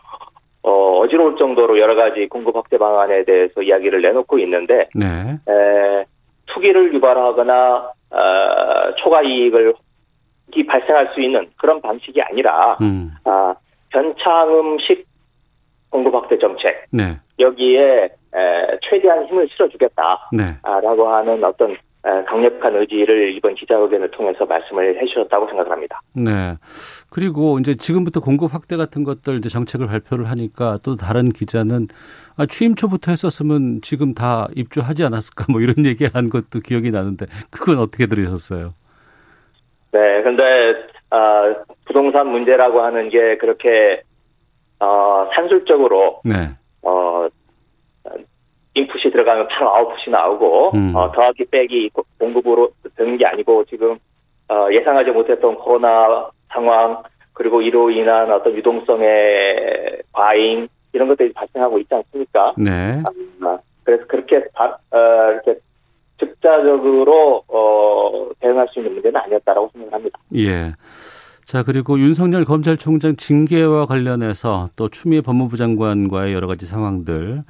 어, 0.63 0.99
어지러울 0.99 1.37
정도로 1.37 1.79
여러 1.79 1.95
가지 1.95 2.27
공급 2.27 2.55
확대 2.55 2.77
방안에 2.77 3.23
대해서 3.23 3.61
이야기를 3.61 4.01
내놓고 4.01 4.37
있는데, 4.39 4.89
네. 4.93 5.05
에, 5.49 6.05
투기를 6.47 6.93
유발하거나, 6.93 7.91
어, 8.11 8.95
초과 8.97 9.23
이익을 9.23 9.73
이 10.55 10.65
발생할 10.65 11.11
수 11.13 11.21
있는 11.21 11.49
그런 11.57 11.81
방식이 11.81 12.21
아니라, 12.21 12.77
음. 12.81 13.11
아, 13.25 13.55
변창음식 13.89 15.05
공급 15.89 16.13
확대 16.13 16.37
정책. 16.37 16.85
네. 16.91 17.17
여기에 17.39 18.03
에, 18.03 18.77
최대한 18.83 19.25
힘을 19.25 19.47
실어주겠다라고 19.51 20.27
네. 20.31 20.55
하는 20.63 21.43
어떤 21.43 21.75
강력한 22.03 22.75
의지를 22.75 23.35
이번 23.35 23.53
기자회견을 23.53 24.09
통해서 24.11 24.45
말씀을 24.45 24.99
해주셨다고 25.01 25.47
생각을 25.47 25.71
합니다. 25.71 26.01
네. 26.15 26.55
그리고 27.11 27.59
이제 27.59 27.75
지금부터 27.75 28.21
공급 28.21 28.53
확대 28.53 28.75
같은 28.75 29.03
것들 29.03 29.37
이제 29.37 29.49
정책을 29.49 29.85
발표를 29.87 30.29
하니까 30.29 30.77
또 30.83 30.95
다른 30.95 31.29
기자는 31.29 31.87
아, 32.37 32.45
취임 32.47 32.73
초부터 32.73 33.11
했었으면 33.11 33.81
지금 33.83 34.15
다 34.15 34.47
입주하지 34.55 35.03
않았을까 35.03 35.45
뭐 35.51 35.61
이런 35.61 35.75
얘기한 35.85 36.29
것도 36.29 36.61
기억이 36.63 36.89
나는데 36.89 37.27
그건 37.51 37.77
어떻게 37.77 38.07
들으셨어요? 38.07 38.73
네. 39.91 40.23
근데 40.23 40.43
어, 41.11 41.55
부동산 41.85 42.29
문제라고 42.29 42.81
하는 42.81 43.09
게 43.09 43.37
그렇게 43.37 44.01
어, 44.79 45.29
산술적으로 45.35 46.21
네. 46.25 46.49
어, 46.81 47.27
인풋이 48.73 49.11
들어가면 49.11 49.47
바로 49.49 49.75
아웃풋이 49.75 50.09
나오고 50.09 50.71
음. 50.75 50.95
어, 50.95 51.11
더하기 51.11 51.45
빼기 51.45 51.89
공급으로 52.17 52.69
되는 52.95 53.17
게 53.17 53.25
아니고 53.25 53.65
지금 53.65 53.97
어, 54.49 54.67
예상하지 54.71 55.11
못했던 55.11 55.55
코로나 55.55 56.29
상황 56.49 57.03
그리고 57.33 57.61
이로 57.61 57.89
인한 57.89 58.31
어떤 58.31 58.55
유동성의 58.55 60.03
과잉 60.13 60.67
이런 60.93 61.07
것들이 61.07 61.33
발생하고 61.33 61.79
있지 61.79 61.93
않습니까? 61.93 62.53
네. 62.57 63.01
아, 63.41 63.57
그래서 63.83 64.05
그렇게 64.07 64.43
바, 64.53 64.65
어, 64.91 65.31
이렇게 65.31 65.59
즉자적으로 66.19 67.43
어, 67.47 68.29
대응할 68.39 68.67
수 68.69 68.79
있는 68.79 68.93
문제는 68.93 69.19
아니었다라고 69.19 69.69
생각합니다. 69.73 70.19
예. 70.35 70.73
자, 71.45 71.63
그리고 71.63 71.99
윤석열 71.99 72.45
검찰총장 72.45 73.15
징계와 73.15 73.85
관련해서 73.85 74.69
또 74.75 74.89
추미애 74.89 75.21
법무부 75.21 75.57
장관과의 75.57 76.33
여러 76.33 76.47
가지 76.47 76.65
상황들 76.65 77.43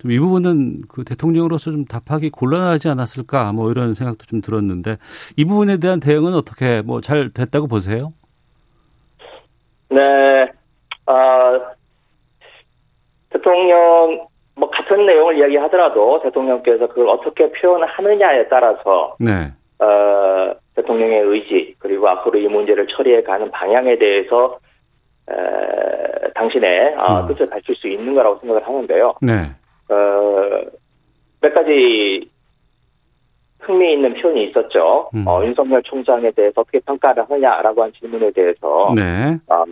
좀 0.00 0.10
이 0.10 0.18
부분은 0.18 0.82
그 0.88 1.04
대통령으로서 1.04 1.70
좀 1.70 1.84
답하기 1.84 2.30
곤란하지 2.30 2.88
않았을까 2.88 3.52
뭐 3.52 3.70
이런 3.70 3.94
생각도 3.94 4.26
좀 4.26 4.40
들었는데 4.40 4.96
이 5.36 5.44
부분에 5.44 5.78
대한 5.78 6.00
대응은 6.00 6.34
어떻게 6.34 6.82
뭐 6.82 7.00
잘 7.00 7.30
됐다고 7.32 7.66
보세요? 7.66 8.12
네, 9.90 10.48
아 11.06 11.60
대통령 13.30 14.26
뭐 14.56 14.68
같은 14.70 15.06
내용을 15.06 15.38
이야기하더라도 15.38 16.20
대통령께서 16.22 16.86
그걸 16.88 17.08
어떻게 17.08 17.50
표현하느냐에 17.52 18.48
따라서 18.48 19.16
네. 19.18 19.52
어, 19.78 20.54
대통령의 20.76 21.20
의지 21.22 21.74
그리고 21.78 22.08
앞으로 22.08 22.38
이 22.38 22.46
문제를 22.46 22.86
처리해 22.88 23.22
가는 23.22 23.50
방향에 23.50 23.98
대해서 23.98 24.58
에, 25.30 26.30
당신의 26.34 26.94
어, 26.96 27.20
음. 27.20 27.28
뜻을 27.28 27.48
밝힐 27.48 27.74
수 27.76 27.88
있는 27.88 28.14
거라고 28.14 28.38
생각을 28.40 28.66
하는데요. 28.66 29.14
네. 29.22 29.50
어, 29.90 30.60
몇 31.40 31.54
가지 31.54 32.30
흥미 33.60 33.92
있는 33.92 34.14
표현이 34.14 34.48
있었죠. 34.48 35.10
음. 35.14 35.26
어, 35.26 35.44
윤석열 35.44 35.82
총장에 35.82 36.30
대해서 36.30 36.60
어떻게 36.60 36.80
평가를 36.80 37.24
하느냐라고 37.28 37.82
한 37.82 37.92
질문에 37.92 38.30
대해서 38.32 38.92
네. 38.94 39.38
어, 39.48 39.64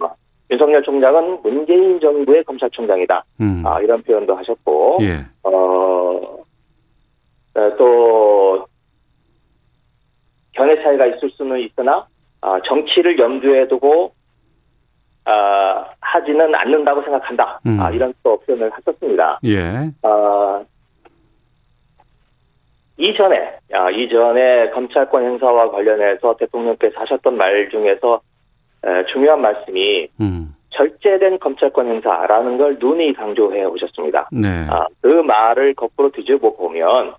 윤석열 0.50 0.82
총장은 0.82 1.40
문재인 1.42 2.00
정부의 2.00 2.44
검찰총장이다. 2.44 3.24
음. 3.40 3.62
아, 3.66 3.80
이런 3.80 4.02
표현도 4.02 4.34
하셨고 4.34 4.98
예. 5.02 5.24
어, 5.42 6.38
또 7.76 8.66
견해 10.52 10.82
차이가 10.82 11.06
있을 11.06 11.30
수는 11.30 11.60
있으나 11.60 12.06
어, 12.40 12.58
정치를 12.62 13.18
염두에 13.18 13.68
두고 13.68 14.12
어, 15.28 15.84
하지는 16.00 16.54
않는다고 16.54 17.02
생각한다. 17.02 17.60
음. 17.66 17.78
아, 17.80 17.90
이런 17.90 18.14
또 18.22 18.38
표현을 18.40 18.70
하셨습니다. 18.70 19.38
예. 19.44 19.90
어, 20.02 20.64
이전에 22.96 23.58
아, 23.74 23.90
이전에 23.90 24.70
검찰권 24.70 25.22
행사와 25.24 25.70
관련해서 25.70 26.34
대통령께서 26.36 27.00
하셨던 27.00 27.36
말 27.36 27.68
중에서 27.70 28.20
에, 28.84 29.04
중요한 29.12 29.42
말씀이 29.42 30.08
음. 30.20 30.54
절제된 30.70 31.38
검찰권 31.40 31.86
행사라는 31.86 32.56
걸 32.56 32.78
눈이 32.80 33.12
강조해 33.12 33.64
오셨습니다. 33.64 34.30
네. 34.32 34.66
아, 34.70 34.86
그 35.02 35.08
말을 35.08 35.74
거꾸로 35.74 36.10
뒤집어 36.10 36.54
보면 36.54 37.14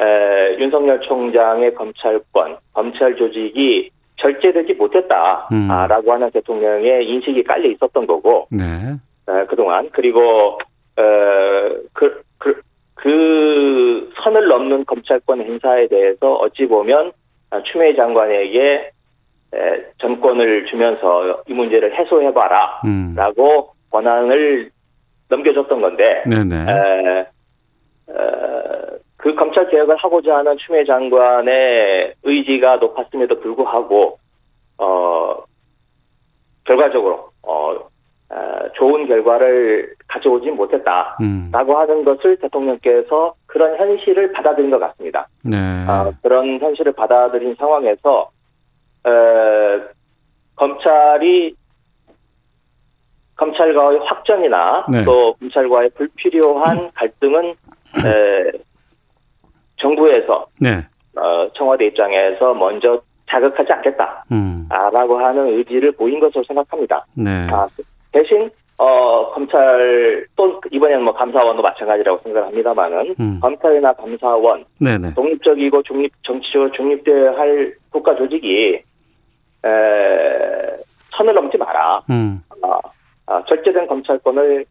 에, 0.00 0.56
윤석열 0.58 1.00
총장의 1.02 1.74
검찰권, 1.74 2.56
검찰 2.72 3.14
조직이 3.16 3.90
절제되지 4.16 4.74
못했다라고 4.74 5.52
음. 5.52 5.70
하는 6.10 6.30
대통령의 6.30 7.06
인식이 7.08 7.42
깔려 7.44 7.68
있었던 7.70 8.06
거고 8.06 8.46
네. 8.50 8.64
에, 9.28 9.46
그동안 9.46 9.88
그리고 9.92 10.58
에, 10.98 11.02
그, 11.92 12.22
그, 12.38 12.60
그 12.94 14.10
선을 14.22 14.48
넘는 14.48 14.84
검찰권 14.84 15.40
행사에 15.42 15.88
대해서 15.88 16.34
어찌 16.34 16.66
보면 16.66 17.12
추미애 17.70 17.94
장관에게 17.94 18.90
에, 19.54 19.84
정권을 19.98 20.66
주면서 20.66 21.42
이 21.48 21.52
문제를 21.52 21.98
해소해봐라 21.98 22.82
음. 22.84 23.14
라고 23.16 23.74
권한을 23.90 24.70
넘겨줬던 25.28 25.80
건데. 25.80 26.22
에, 26.26 27.24
에, 28.10 28.94
그 29.16 29.34
검찰 29.34 29.68
개혁을 29.70 29.96
하고자 29.96 30.36
하는 30.36 30.56
추미애 30.58 30.84
장관의 30.84 32.14
의지가 32.22 32.76
높았음에도 32.76 33.40
불구하고 33.40 34.18
어 34.78 35.36
결과적으로 36.64 37.30
어, 37.42 37.76
어 38.30 38.68
좋은 38.74 39.06
결과를 39.06 39.94
가져오지 40.08 40.50
못했다라고 40.50 41.18
음. 41.22 41.50
하는 41.52 42.04
것을 42.04 42.36
대통령께서 42.38 43.34
그런 43.46 43.76
현실을 43.76 44.32
받아들인 44.32 44.70
것 44.70 44.78
같습니다. 44.80 45.28
네. 45.42 45.56
어, 45.88 46.12
그런 46.22 46.58
현실을 46.58 46.92
받아들인 46.92 47.54
상황에서 47.54 48.30
어, 49.04 49.10
검찰이 50.56 51.54
검찰과의 53.36 53.98
확전이나 54.04 54.86
네. 54.90 55.04
또 55.04 55.34
검찰과의 55.34 55.90
불필요한 55.90 56.90
갈등은 56.94 57.54
에, 58.04 58.52
정부에서 59.84 60.46
네. 60.58 60.82
어, 61.16 61.46
청와대 61.54 61.86
입장에서 61.86 62.54
먼저 62.54 63.00
자극하지 63.28 63.70
않겠다라고 63.70 64.24
음. 64.32 65.24
하는 65.24 65.58
의지를 65.58 65.92
보인 65.92 66.20
것으로 66.20 66.42
생각합니다. 66.44 67.04
네. 67.14 67.46
아, 67.50 67.66
대신 68.12 68.50
어, 68.78 69.30
검찰 69.32 70.26
또 70.36 70.60
이번에는 70.70 71.04
뭐 71.04 71.12
감사원도 71.12 71.62
마찬가지라고 71.62 72.18
생각합니다만은 72.22 73.14
음. 73.20 73.38
검찰이나 73.40 73.92
감사원 73.92 74.64
네네. 74.80 75.14
독립적이고 75.14 75.82
중립 75.82 76.12
정치적으로 76.22 76.72
중립되어야 76.72 77.36
할 77.38 77.74
국가 77.90 78.16
조직이 78.16 78.80
에, 79.64 79.68
선을 81.16 81.34
넘지 81.34 81.58
마라. 81.58 82.02
음. 82.10 82.40
아, 82.62 82.80
아, 83.26 83.42
절제된 83.46 83.86
검찰권을 83.86 84.64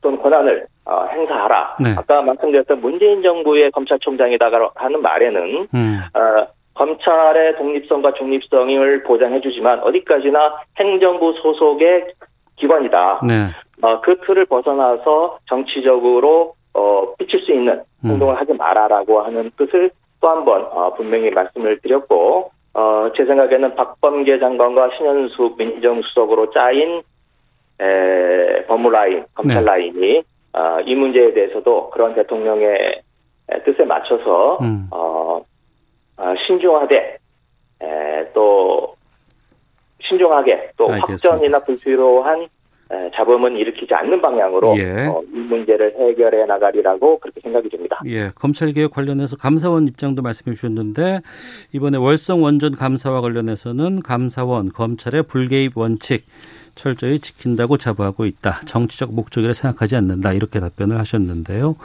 또는 0.00 0.20
권한을 0.22 0.66
어, 0.84 1.04
행사하라. 1.04 1.76
네. 1.80 1.94
아까 1.96 2.22
말씀드렸던 2.22 2.80
문재인 2.80 3.22
정부의 3.22 3.70
검찰총장이다가 3.72 4.70
하는 4.74 5.02
말에는 5.02 5.68
음. 5.74 6.00
어, 6.14 6.46
검찰의 6.74 7.56
독립성과 7.56 8.14
중립성을 8.14 9.02
보장해주지만 9.02 9.80
어디까지나 9.80 10.60
행정부 10.78 11.34
소속의 11.42 12.06
기관이다. 12.56 13.20
네. 13.26 13.48
어, 13.82 14.00
그 14.00 14.20
틀을 14.20 14.46
벗어나서 14.46 15.38
정치적으로 15.48 16.54
어, 16.74 17.14
비칠 17.18 17.40
수 17.40 17.52
있는 17.52 17.82
음. 18.04 18.10
행동을 18.10 18.38
하지 18.38 18.52
마라라고 18.52 19.20
하는 19.22 19.50
뜻을 19.56 19.90
또 20.20 20.28
한번 20.28 20.66
어, 20.70 20.94
분명히 20.94 21.30
말씀을 21.30 21.80
드렸고 21.80 22.50
어, 22.74 23.10
제 23.16 23.24
생각에는 23.24 23.74
박범계 23.74 24.38
장관과 24.38 24.90
신현숙 24.96 25.58
민정수석으로 25.58 26.50
짜인 26.50 27.02
에, 27.80 28.64
법무 28.66 28.90
라인, 28.90 29.24
검찰 29.34 29.64
네. 29.64 29.70
라인이 29.70 30.22
어, 30.52 30.80
이 30.84 30.94
문제에 30.94 31.32
대해서도 31.32 31.90
그런 31.90 32.14
대통령의 32.14 33.02
에, 33.50 33.62
뜻에 33.62 33.84
맞춰서 33.84 34.58
음. 34.60 34.88
어, 34.90 35.42
어, 36.16 36.34
신중하되 36.46 37.18
에, 37.82 38.32
또 38.34 38.94
신중하게 40.02 40.70
또 40.76 40.90
알겠습니다. 40.90 41.12
확전이나 41.12 41.60
불필요한 41.60 42.48
에, 42.90 43.10
잡음은 43.14 43.56
일으키지 43.56 43.92
않는 43.94 44.22
방향으로 44.22 44.76
예. 44.78 45.06
어, 45.06 45.22
이 45.32 45.36
문제를 45.36 45.94
해결해 45.98 46.46
나가리라고 46.46 47.18
그렇게 47.18 47.40
생각이 47.40 47.68
듭니다. 47.68 48.00
예, 48.06 48.30
검찰 48.34 48.72
개혁 48.72 48.92
관련해서 48.92 49.36
감사원 49.36 49.86
입장도 49.86 50.22
말씀해 50.22 50.54
주셨는데 50.54 51.20
이번에 51.72 51.98
월성 51.98 52.42
원전 52.42 52.74
감사와 52.74 53.20
관련해서는 53.20 54.00
감사원 54.02 54.70
검찰의 54.72 55.24
불개입 55.24 55.76
원칙 55.76 56.24
철저히 56.82 57.18
지킨다고 57.18 57.76
자부하고 57.76 58.24
있다. 58.24 58.60
정치적 58.64 59.12
목적이라 59.12 59.52
생각하지 59.52 59.96
않는다. 59.96 60.32
이렇게 60.32 60.60
답변을 60.60 60.98
하셨는데요. 60.98 61.76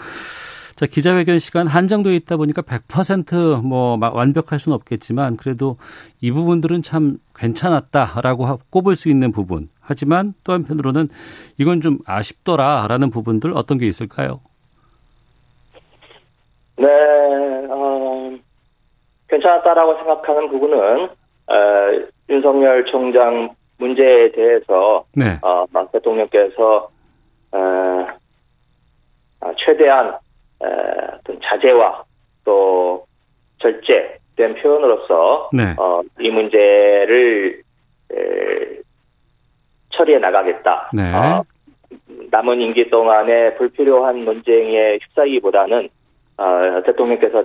자, 0.75 0.85
기자회견 0.85 1.39
시간 1.39 1.67
한정되어 1.67 2.13
있다 2.13 2.37
보니까 2.37 2.61
100%뭐 2.61 3.97
완벽할 3.99 4.59
수는 4.59 4.75
없겠지만 4.75 5.37
그래도 5.37 5.77
이 6.21 6.31
부분들은 6.31 6.81
참 6.83 7.17
괜찮았다라고 7.35 8.45
하- 8.45 8.57
꼽을 8.69 8.95
수 8.95 9.09
있는 9.09 9.31
부분. 9.31 9.69
하지만 9.79 10.33
또 10.43 10.53
한편으로는 10.53 11.09
이건 11.57 11.81
좀 11.81 11.99
아쉽더라라는 12.05 13.09
부분들 13.11 13.51
어떤 13.55 13.77
게 13.77 13.85
있을까요? 13.87 14.39
네, 16.77 16.87
어, 17.69 18.31
괜찮았다라고 19.27 19.95
생각하는 19.97 20.49
부분은 20.49 21.05
어, 21.47 21.55
윤석열 22.29 22.85
총장 22.85 23.55
문제에 23.83 24.31
대해서 24.31 25.05
네. 25.15 25.37
어, 25.41 25.65
막 25.71 25.91
대통령께서 25.91 26.89
어, 27.51 28.07
아, 29.41 29.53
최대한 29.57 30.17
에, 30.63 30.67
어떤 31.13 31.39
자제와 31.43 32.03
또 32.45 33.05
절제된 33.59 34.55
표현으로서 34.61 35.49
네. 35.53 35.75
어, 35.77 36.01
이 36.19 36.29
문제를 36.29 37.61
에, 38.11 38.81
처리해 39.91 40.19
나가겠다. 40.19 40.89
네. 40.93 41.13
어, 41.13 41.43
남은 42.31 42.61
임기 42.61 42.89
동안에 42.89 43.55
불필요한 43.55 44.23
논쟁에 44.23 44.97
휩싸이기보다는 45.01 45.89
어, 46.37 46.81
대통령께서 46.85 47.43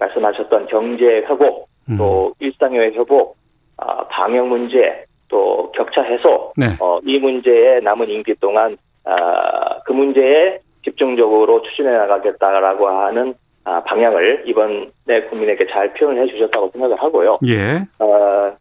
말씀하셨던 0.00 0.66
경제 0.66 1.04
회복, 1.04 1.68
음. 1.88 1.96
또 1.96 2.34
일상의 2.40 2.92
회복, 2.92 3.36
아, 3.76 4.04
방역 4.08 4.48
문제, 4.48 5.06
또 5.28 5.70
격차 5.72 6.02
해소, 6.02 6.52
네. 6.56 6.66
어, 6.80 6.98
이 7.04 7.18
문제에 7.18 7.80
남은 7.80 8.08
임기 8.08 8.34
동안 8.40 8.76
아, 9.04 9.80
그 9.84 9.92
문제에 9.92 10.58
집중적으로 10.84 11.62
추진해 11.62 11.90
나가겠다라고 11.90 12.88
하는 12.88 13.34
아, 13.64 13.82
방향을 13.84 14.44
이번에 14.46 15.22
국민에게 15.28 15.66
잘 15.66 15.92
표현해 15.94 16.26
주셨다고 16.26 16.70
생각을 16.72 16.96
하고요. 16.96 17.38
예. 17.46 17.84
어, 17.98 18.56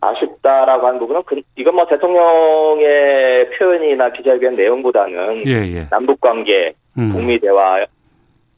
아쉽다라고 0.00 0.86
하는 0.86 0.98
부분은 0.98 1.22
그, 1.24 1.40
이건 1.56 1.76
뭐 1.76 1.86
대통령의 1.86 3.50
표현이나 3.50 4.10
기자회견 4.12 4.56
내용보다는 4.56 5.44
예, 5.46 5.52
예. 5.74 5.88
남북 5.90 6.20
관계, 6.20 6.74
음. 6.98 7.12
북미 7.12 7.38
대화에 7.38 7.86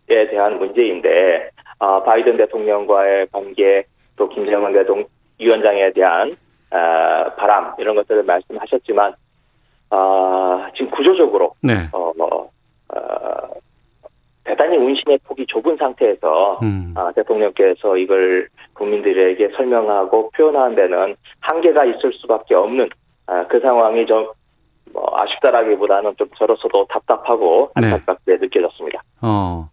대한 0.09 0.59
문제인데 0.59 1.51
아, 1.79 2.03
바이든 2.03 2.37
대통령과의 2.39 3.29
관계 3.31 3.85
또 4.17 4.29
김정은 4.29 4.73
대통 4.73 5.05
위원장에 5.39 5.93
대한 5.93 6.33
아, 6.33 6.44
바람 6.71 7.75
이런 7.79 7.95
것들을 7.97 8.23
말씀하셨지만 8.25 9.15
아, 9.91 10.71
지금 10.77 10.91
구조적으로 10.91 11.55
네. 11.63 11.89
어, 11.93 12.13
뭐, 12.17 12.51
어, 12.89 12.99
대단히 14.45 14.77
운신의 14.77 15.19
폭이 15.25 15.47
좁은 15.47 15.77
상태에서 15.77 16.59
음. 16.63 16.95
아, 16.97 17.13
대통령께서 17.15 17.97
이걸 17.97 18.49
국민들에게 18.75 19.51
설명하고 19.57 20.31
표현하는 20.31 20.75
데는 20.75 21.17
한계가 21.41 21.85
있을 21.85 22.13
수밖에 22.15 22.55
없는 22.55 22.89
아, 23.27 23.47
그 23.47 23.61
상황이 23.61 24.05
좀 24.07 24.29
뭐, 24.93 25.09
아쉽다라기보다는 25.17 26.15
좀 26.17 26.29
저로서도 26.37 26.87
답답하고 26.89 27.71
네. 27.81 27.87
안타깝게 27.87 28.37
느껴졌습니다. 28.39 29.03
어. 29.23 29.69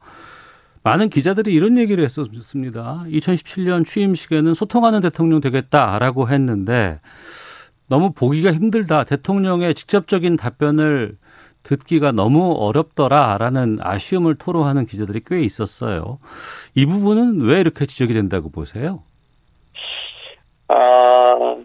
많은 0.84 1.10
기자들이 1.10 1.54
이런 1.54 1.78
얘기를 1.78 2.04
했었습니다. 2.04 3.04
2017년 3.08 3.86
취임식에는 3.86 4.54
소통하는 4.54 5.02
대통령 5.02 5.40
되겠다라고 5.40 6.30
했는데 6.30 7.00
너무 7.88 8.14
보기가 8.14 8.52
힘들다. 8.52 9.04
대통령의 9.04 9.76
직접적인 9.76 10.38
답변을 10.38 11.18
듣기가 11.64 12.12
너무 12.12 12.56
어렵더라라는 12.58 13.78
아쉬움을 13.82 14.36
토로하는 14.36 14.86
기자들이 14.86 15.22
꽤 15.26 15.42
있었어요. 15.42 16.18
이 16.74 16.86
부분은 16.88 17.42
왜 17.42 17.60
이렇게 17.60 17.86
지적이 17.86 18.16
된다고 18.16 18.50
보세요? 18.50 19.04
아, 20.68 21.56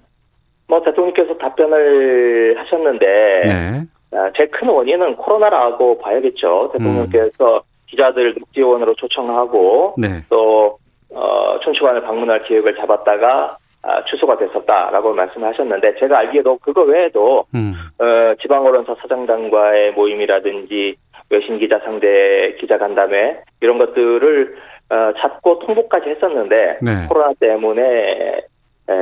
뭐 0.68 0.82
대통령께서 0.84 1.38
답변을 1.38 2.56
하셨는데 2.58 3.06
네. 3.46 3.84
아, 4.12 4.30
제일 4.36 4.50
큰 4.50 4.68
원인은 4.68 5.16
코로나라고 5.16 5.98
봐야겠죠. 5.98 6.70
대통령께서 6.74 7.62
기자들 7.86 8.34
녹지원으로 8.38 8.94
초청하고 8.94 9.94
네. 9.98 10.22
또 10.28 10.78
어, 11.14 11.58
춘추관을 11.60 12.02
방문할 12.02 12.42
계획을 12.44 12.76
잡았다가 12.76 13.56
아, 13.82 14.04
취소가 14.04 14.36
됐었다라고 14.38 15.14
말씀하셨는데 15.14 15.94
제가 16.00 16.18
알기에도 16.18 16.58
그거 16.58 16.82
외에도 16.82 17.44
음. 17.54 17.74
어, 17.98 18.34
지방 18.42 18.66
언론사 18.66 18.96
사장단과의 19.00 19.92
모임이라든지 19.92 20.96
외신 21.30 21.58
기자 21.58 21.78
상대 21.80 22.56
기자 22.60 22.78
간담회 22.78 23.42
이런 23.60 23.78
것들을 23.78 24.56
어, 24.90 25.12
찾고 25.18 25.60
통보까지 25.60 26.10
했었는데 26.10 26.78
네. 26.82 27.06
코로나 27.08 27.32
때문에 27.38 28.42
에, 28.88 28.94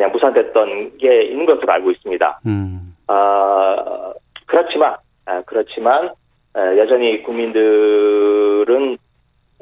그냥 0.00 0.12
무산됐던 0.12 0.98
게 0.98 1.22
있는 1.24 1.46
것으로 1.46 1.72
알고 1.72 1.90
있습니다. 1.90 2.40
음. 2.46 2.94
아, 3.06 4.12
그렇지만, 4.46 4.96
아, 5.26 5.42
그렇지만, 5.46 6.06
에, 6.06 6.10
여전히 6.54 7.22
국민들은 7.22 8.98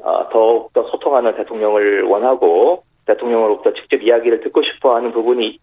어, 0.01 0.29
더욱더 0.29 0.83
소통하는 0.89 1.35
대통령을 1.35 2.03
원하고 2.03 2.83
대통령으로부터 3.05 3.73
직접 3.73 4.01
이야기를 4.01 4.41
듣고 4.41 4.61
싶어 4.63 4.95
하는 4.95 5.11
부분이 5.11 5.59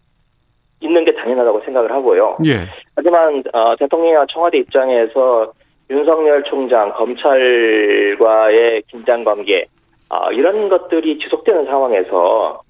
있는 0.79 1.05
게 1.05 1.13
당연하다고 1.15 1.61
생각을 1.61 1.91
하고요. 1.91 2.35
예. 2.45 2.59
하지만 2.95 3.43
어, 3.53 3.75
대통령이나 3.77 4.25
청와대 4.31 4.59
입장에서 4.59 5.51
윤석열 5.89 6.43
총장, 6.43 6.93
검찰과의 6.93 8.83
긴장 8.87 9.23
관계 9.23 9.65
어, 10.09 10.31
이런 10.31 10.69
것들이 10.69 11.17
지속되는 11.19 11.65
상황에서 11.65 12.61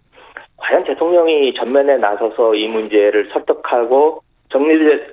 과연 0.58 0.84
대통령이 0.86 1.54
전면에 1.56 1.98
나서서 1.98 2.56
이 2.56 2.68
문제를 2.68 3.30
설득하고 3.32 4.22
정리되, 4.50 5.08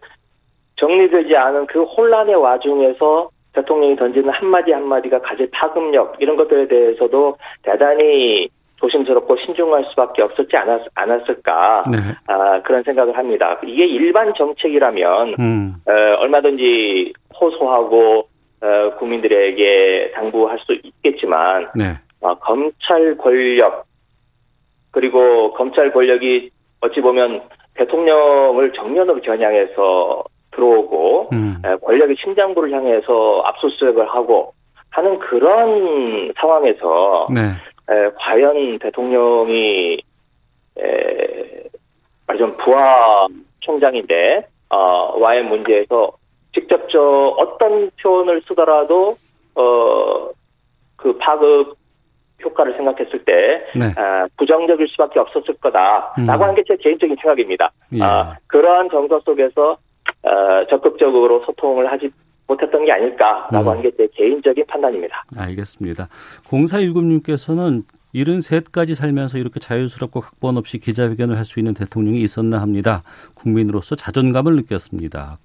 정리되지 0.76 1.36
않은 1.36 1.66
그 1.66 1.82
혼란의 1.82 2.36
와중에서 2.36 3.28
대통령이 3.54 3.96
던지는 3.96 4.30
한마디 4.30 4.72
한마디가 4.72 5.20
가질 5.20 5.48
파급력 5.52 6.16
이런 6.18 6.36
것들에 6.36 6.68
대해서도 6.68 7.36
대단히 7.62 8.48
조심스럽고 8.76 9.36
신중할 9.36 9.84
수밖에 9.90 10.22
없었지 10.22 10.56
않았, 10.56 10.82
않았을까 10.94 11.82
네. 11.90 11.98
아, 12.26 12.60
그런 12.62 12.82
생각을 12.82 13.16
합니다. 13.16 13.58
이게 13.64 13.86
일반 13.86 14.34
정책이라면 14.34 15.36
음. 15.38 15.74
어, 15.86 15.92
얼마든지 15.92 17.12
호소하고 17.40 18.28
어, 18.60 18.96
국민들에게 18.98 20.12
당부할 20.14 20.58
수 20.60 20.76
있겠지만 20.82 21.68
네. 21.74 21.94
어, 22.20 22.34
검찰 22.34 23.16
권력 23.16 23.84
그리고 24.90 25.52
검찰 25.52 25.92
권력이 25.92 26.50
어찌 26.80 27.00
보면 27.00 27.42
대통령을 27.74 28.72
정면으로 28.72 29.20
겨냥해서 29.20 30.24
들어오고 30.54 31.28
음. 31.32 31.62
권력의 31.82 32.16
심장부를 32.22 32.72
향해서 32.72 33.42
압수수색을 33.44 34.08
하고 34.08 34.52
하는 34.90 35.18
그런 35.18 36.32
상황에서 36.38 37.26
네. 37.32 37.40
에, 37.90 38.10
과연 38.16 38.78
대통령이 38.78 39.98
에, 40.78 41.64
말좀 42.26 42.56
부하 42.58 43.26
총장인데 43.60 44.46
어, 44.70 45.18
와의 45.18 45.44
문제에서 45.44 46.12
직접적 46.54 47.34
어떤 47.38 47.90
표현을 48.00 48.40
쓰더라도 48.42 49.16
어, 49.56 50.30
그 50.96 51.16
파급 51.18 51.76
효과를 52.44 52.74
생각했을 52.76 53.24
때 53.24 53.64
네. 53.74 53.92
아, 53.96 54.26
부정적일 54.36 54.88
수밖에 54.88 55.18
없었을 55.18 55.54
거다라고 55.54 56.12
음. 56.18 56.28
하는 56.28 56.54
게 56.54 56.62
제 56.66 56.76
개인적인 56.76 57.16
생각입니다. 57.20 57.70
예. 57.94 58.02
아, 58.02 58.36
그러한 58.46 58.90
정서 58.90 59.20
속에서 59.20 59.76
어, 60.24 60.66
적극적으로 60.70 61.42
소통을 61.46 61.90
하지 61.90 62.10
못했던 62.46 62.84
게 62.84 62.92
아닐까라고 62.92 63.60
음. 63.60 63.68
하는 63.68 63.82
게 63.82 63.90
제 63.96 64.06
개인적인 64.14 64.66
판단입니다. 64.66 65.24
알겠습니다. 65.36 66.08
0419님께서는 66.48 67.84
73까지 68.14 68.94
살면서 68.94 69.38
이렇게 69.38 69.58
자유스럽고 69.58 70.20
각본 70.20 70.56
없이 70.56 70.78
기자회견을 70.78 71.36
할 71.36 71.44
수 71.44 71.58
있는 71.58 71.74
대통령이 71.74 72.20
있었나 72.22 72.60
합니다. 72.60 73.02
국민으로서 73.34 73.96
자존감을 73.96 74.54
느꼈습니다. 74.56 75.38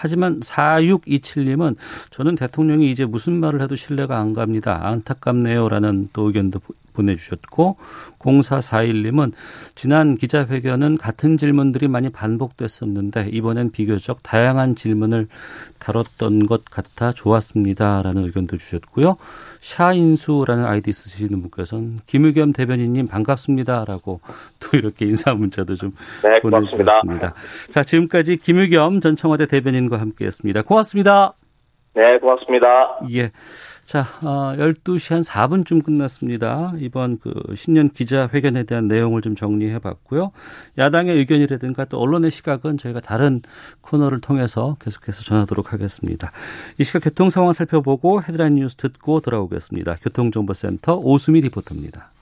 하지만 0.00 0.38
4627님은 0.40 1.76
저는 2.10 2.36
대통령이 2.36 2.90
이제 2.90 3.04
무슨 3.04 3.34
말을 3.34 3.60
해도 3.60 3.74
신뢰가 3.74 4.18
안 4.18 4.32
갑니다. 4.34 4.80
안타깝네요 4.86 5.68
라는 5.68 6.08
또 6.12 6.28
의견도 6.28 6.60
보내주셨고 6.92 7.76
0441님은 8.18 9.32
지난 9.74 10.16
기자회견은 10.16 10.96
같은 10.98 11.36
질문들이 11.36 11.88
많이 11.88 12.10
반복됐었는데 12.10 13.30
이번엔 13.32 13.72
비교적 13.72 14.22
다양한 14.22 14.74
질문을 14.74 15.28
다뤘던 15.78 16.46
것 16.46 16.64
같아 16.64 17.12
좋았습니다라는 17.12 18.24
의견도 18.24 18.56
주셨고요. 18.56 19.16
샤인수라는 19.60 20.64
아이디 20.64 20.92
쓰시는 20.92 21.40
분께서는 21.42 21.98
김의겸 22.06 22.52
대변인님 22.52 23.08
반갑습니다라고 23.08 24.20
또 24.60 24.76
이렇게 24.76 25.06
인사 25.06 25.34
문자도 25.34 25.74
좀 25.76 25.92
네, 26.22 26.40
보내주셨습니다. 26.40 27.34
자 27.72 27.82
지금까지 27.82 28.36
김의겸 28.38 29.00
전 29.00 29.16
청와대 29.16 29.46
대변인과 29.46 29.98
함께했습니다. 30.00 30.62
고맙습니다. 30.62 31.34
네, 31.94 32.18
고맙습니다. 32.18 33.00
예. 33.12 33.28
자, 33.90 34.06
어, 34.22 34.54
12시 34.56 35.14
한 35.14 35.22
4분쯤 35.22 35.84
끝났습니다. 35.84 36.74
이번 36.78 37.18
그 37.18 37.32
신년 37.56 37.90
기자회견에 37.90 38.62
대한 38.62 38.86
내용을 38.86 39.20
좀 39.20 39.34
정리해 39.34 39.80
봤고요. 39.80 40.30
야당의 40.78 41.16
의견이라든가 41.16 41.86
또 41.86 41.98
언론의 41.98 42.30
시각은 42.30 42.78
저희가 42.78 43.00
다른 43.00 43.42
코너를 43.80 44.20
통해서 44.20 44.76
계속해서 44.78 45.24
전하도록 45.24 45.72
하겠습니다. 45.72 46.30
이 46.78 46.84
시각 46.84 47.02
교통 47.02 47.30
상황 47.30 47.52
살펴보고 47.52 48.22
헤드라인 48.22 48.54
뉴스 48.54 48.76
듣고 48.76 49.18
돌아오겠습니다. 49.18 49.96
교통정보센터 49.96 50.94
오수미 50.94 51.40
리포터입니다. 51.40 52.12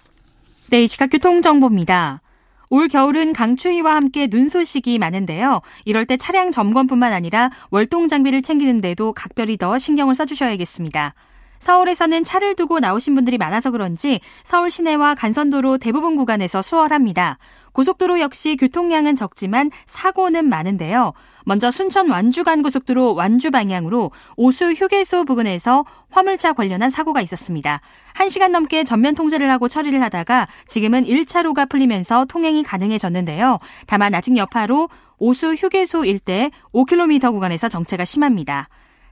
네, 0.70 0.84
이 0.84 0.86
시각 0.86 1.08
교통정보입니다. 1.08 2.22
올 2.70 2.88
겨울은 2.88 3.34
강추위와 3.34 3.94
함께 3.94 4.26
눈 4.28 4.48
소식이 4.48 4.98
많은데요. 4.98 5.58
이럴 5.84 6.06
때 6.06 6.16
차량 6.16 6.50
점검뿐만 6.50 7.12
아니라 7.12 7.50
월동 7.70 8.08
장비를 8.08 8.40
챙기는데도 8.40 9.12
각별히 9.12 9.58
더 9.58 9.76
신경을 9.76 10.14
써주셔야겠습니다. 10.14 11.12
서울에서는 11.58 12.24
차를 12.24 12.54
두고 12.54 12.80
나오신 12.80 13.14
분들이 13.14 13.38
많아서 13.38 13.70
그런지 13.70 14.20
서울 14.44 14.70
시내와 14.70 15.14
간선도로 15.14 15.78
대부분 15.78 16.16
구간에서 16.16 16.62
수월합니다. 16.62 17.38
고속도로 17.72 18.20
역시 18.20 18.56
교통량은 18.56 19.14
적지만 19.14 19.70
사고는 19.86 20.48
많은데요. 20.48 21.12
먼저 21.44 21.70
순천 21.70 22.10
완주 22.10 22.42
간 22.42 22.62
고속도로 22.62 23.14
완주 23.14 23.50
방향으로 23.50 24.10
오수 24.36 24.72
휴게소 24.72 25.24
부근에서 25.24 25.84
화물차 26.10 26.54
관련한 26.54 26.90
사고가 26.90 27.20
있었습니다. 27.20 27.78
1시간 28.14 28.50
넘게 28.50 28.84
전면 28.84 29.14
통제를 29.14 29.50
하고 29.50 29.68
처리를 29.68 30.02
하다가 30.02 30.48
지금은 30.66 31.04
1차로가 31.04 31.68
풀리면서 31.68 32.24
통행이 32.24 32.64
가능해졌는데요. 32.64 33.58
다만 33.86 34.14
아직 34.14 34.36
여파로 34.36 34.88
오수 35.18 35.54
휴게소 35.54 36.04
일대 36.04 36.50
5km 36.72 37.32
구간에서 37.32 37.68
정체가 37.68 38.04
심합니다. 38.04 38.68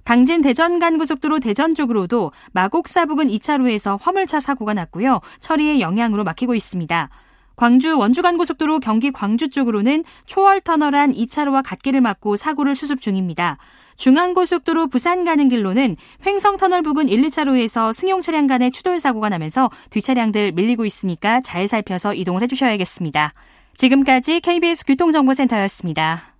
당진 0.06 0.40
대전 0.40 0.78
간 0.78 0.98
고속도로 0.98 1.40
대전 1.40 1.74
쪽으로도 1.74 2.30
마곡사 2.52 3.06
부근 3.06 3.26
2차로에서 3.26 3.98
화물차 4.00 4.38
사고가 4.38 4.72
났고요. 4.72 5.20
처리의 5.40 5.80
영향으로 5.80 6.22
막히고 6.22 6.54
있습니다. 6.54 7.10
광주 7.56 7.98
원주 7.98 8.22
간 8.22 8.36
고속도로 8.36 8.78
경기 8.78 9.10
광주 9.10 9.48
쪽으로는 9.48 10.04
초월 10.26 10.60
터널 10.60 10.94
안 10.94 11.10
2차로와 11.10 11.62
갓길을 11.64 12.00
막고 12.00 12.36
사고를 12.36 12.76
수습 12.76 13.00
중입니다. 13.00 13.58
중앙고속도로 13.96 14.86
부산 14.86 15.24
가는 15.24 15.48
길로는 15.48 15.96
횡성 16.24 16.56
터널 16.56 16.82
부근 16.82 17.08
1, 17.08 17.22
2차로에서 17.22 17.92
승용 17.92 18.22
차량 18.22 18.46
간의 18.46 18.70
추돌 18.70 19.00
사고가 19.00 19.28
나면서 19.28 19.70
뒷차량들 19.90 20.52
밀리고 20.52 20.84
있으니까 20.84 21.40
잘 21.40 21.66
살펴서 21.66 22.14
이동을 22.14 22.42
해주셔야겠습니다. 22.42 23.32
지금까지 23.76 24.38
KBS 24.38 24.84
교통정보센터였습니다. 24.86 26.36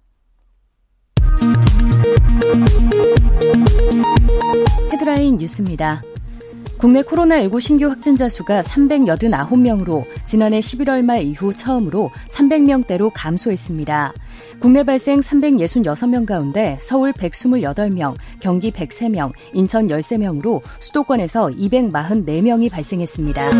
헤드라인 4.92 5.36
뉴스입니다. 5.36 6.02
국내 6.78 7.02
코로나19 7.02 7.60
신규 7.60 7.86
확진자 7.86 8.28
수가 8.28 8.60
389명으로 8.60 10.04
지난해 10.26 10.60
11월 10.60 11.02
말 11.02 11.22
이후 11.22 11.54
처음으로 11.54 12.10
300명대로 12.28 13.10
감소했습니다. 13.14 14.12
국내 14.60 14.84
발생 14.84 15.20
366명 15.20 16.26
가운데 16.26 16.76
서울 16.80 17.12
128명, 17.12 18.14
경기 18.40 18.70
103명, 18.70 19.32
인천 19.54 19.88
13명으로 19.88 20.60
수도권에서 20.80 21.48
244명이 21.48 22.70
발생했습니다. 22.70 23.50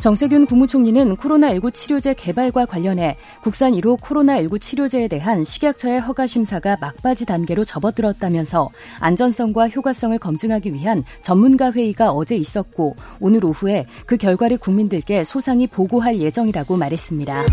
정세균 0.00 0.46
국무총리는 0.46 1.14
코로나19 1.14 1.74
치료제 1.74 2.14
개발과 2.14 2.64
관련해 2.64 3.18
국산 3.42 3.72
1호 3.72 4.00
코로나19 4.00 4.58
치료제에 4.58 5.08
대한 5.08 5.44
식약처의 5.44 6.00
허가 6.00 6.26
심사가 6.26 6.78
막바지 6.80 7.26
단계로 7.26 7.64
접어들었다면서 7.64 8.70
안전성과 8.98 9.68
효과성을 9.68 10.18
검증하기 10.18 10.72
위한 10.72 11.04
전문가 11.20 11.70
회의가 11.70 12.12
어제 12.12 12.34
있었고 12.34 12.96
오늘 13.20 13.44
오후에 13.44 13.84
그 14.06 14.16
결과를 14.16 14.56
국민들께 14.56 15.22
소상히 15.22 15.66
보고할 15.66 16.18
예정이라고 16.18 16.78
말했습니다. 16.78 17.44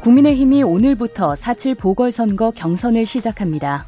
국민의힘이 0.00 0.62
오늘부터 0.62 1.34
4.7 1.34 1.76
보궐선거 1.78 2.52
경선을 2.52 3.04
시작합니다. 3.04 3.86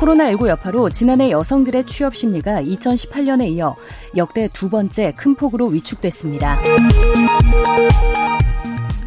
코로나19 0.00 0.48
여파로 0.48 0.90
지난해 0.90 1.30
여성들의 1.30 1.84
취업 1.84 2.16
심리가 2.16 2.62
2018년에 2.62 3.48
이어 3.52 3.76
역대 4.16 4.48
두 4.52 4.68
번째 4.68 5.12
큰 5.16 5.34
폭으로 5.34 5.66
위축됐습니다. 5.68 6.58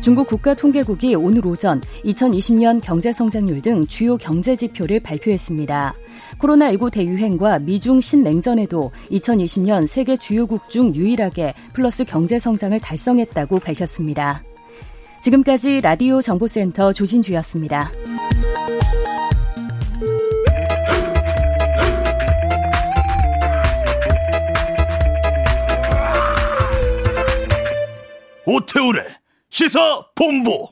중국 0.02 0.28
국가통계국이 0.28 1.16
오늘 1.16 1.46
오전 1.46 1.82
2020년 2.06 2.82
경제성장률 2.82 3.62
등 3.62 3.86
주요 3.88 4.16
경제 4.16 4.56
지표를 4.56 5.02
발표했습니다. 5.02 5.94
코로나19 6.40 6.92
대유행과 6.92 7.60
미중 7.60 8.00
신냉전에도 8.00 8.92
2020년 9.12 9.86
세계 9.86 10.16
주요국 10.16 10.70
중 10.70 10.96
유일하게 10.96 11.54
플러스 11.74 12.06
경제성장을 12.06 12.80
달성했다고 12.80 13.60
밝혔습니다. 13.60 14.44
지금까지 15.22 15.82
라디오 15.82 16.22
정보센터 16.22 16.94
조진주였습니다. 16.94 17.92
오태우래 28.50 29.02
시사 29.50 30.06
본부. 30.16 30.70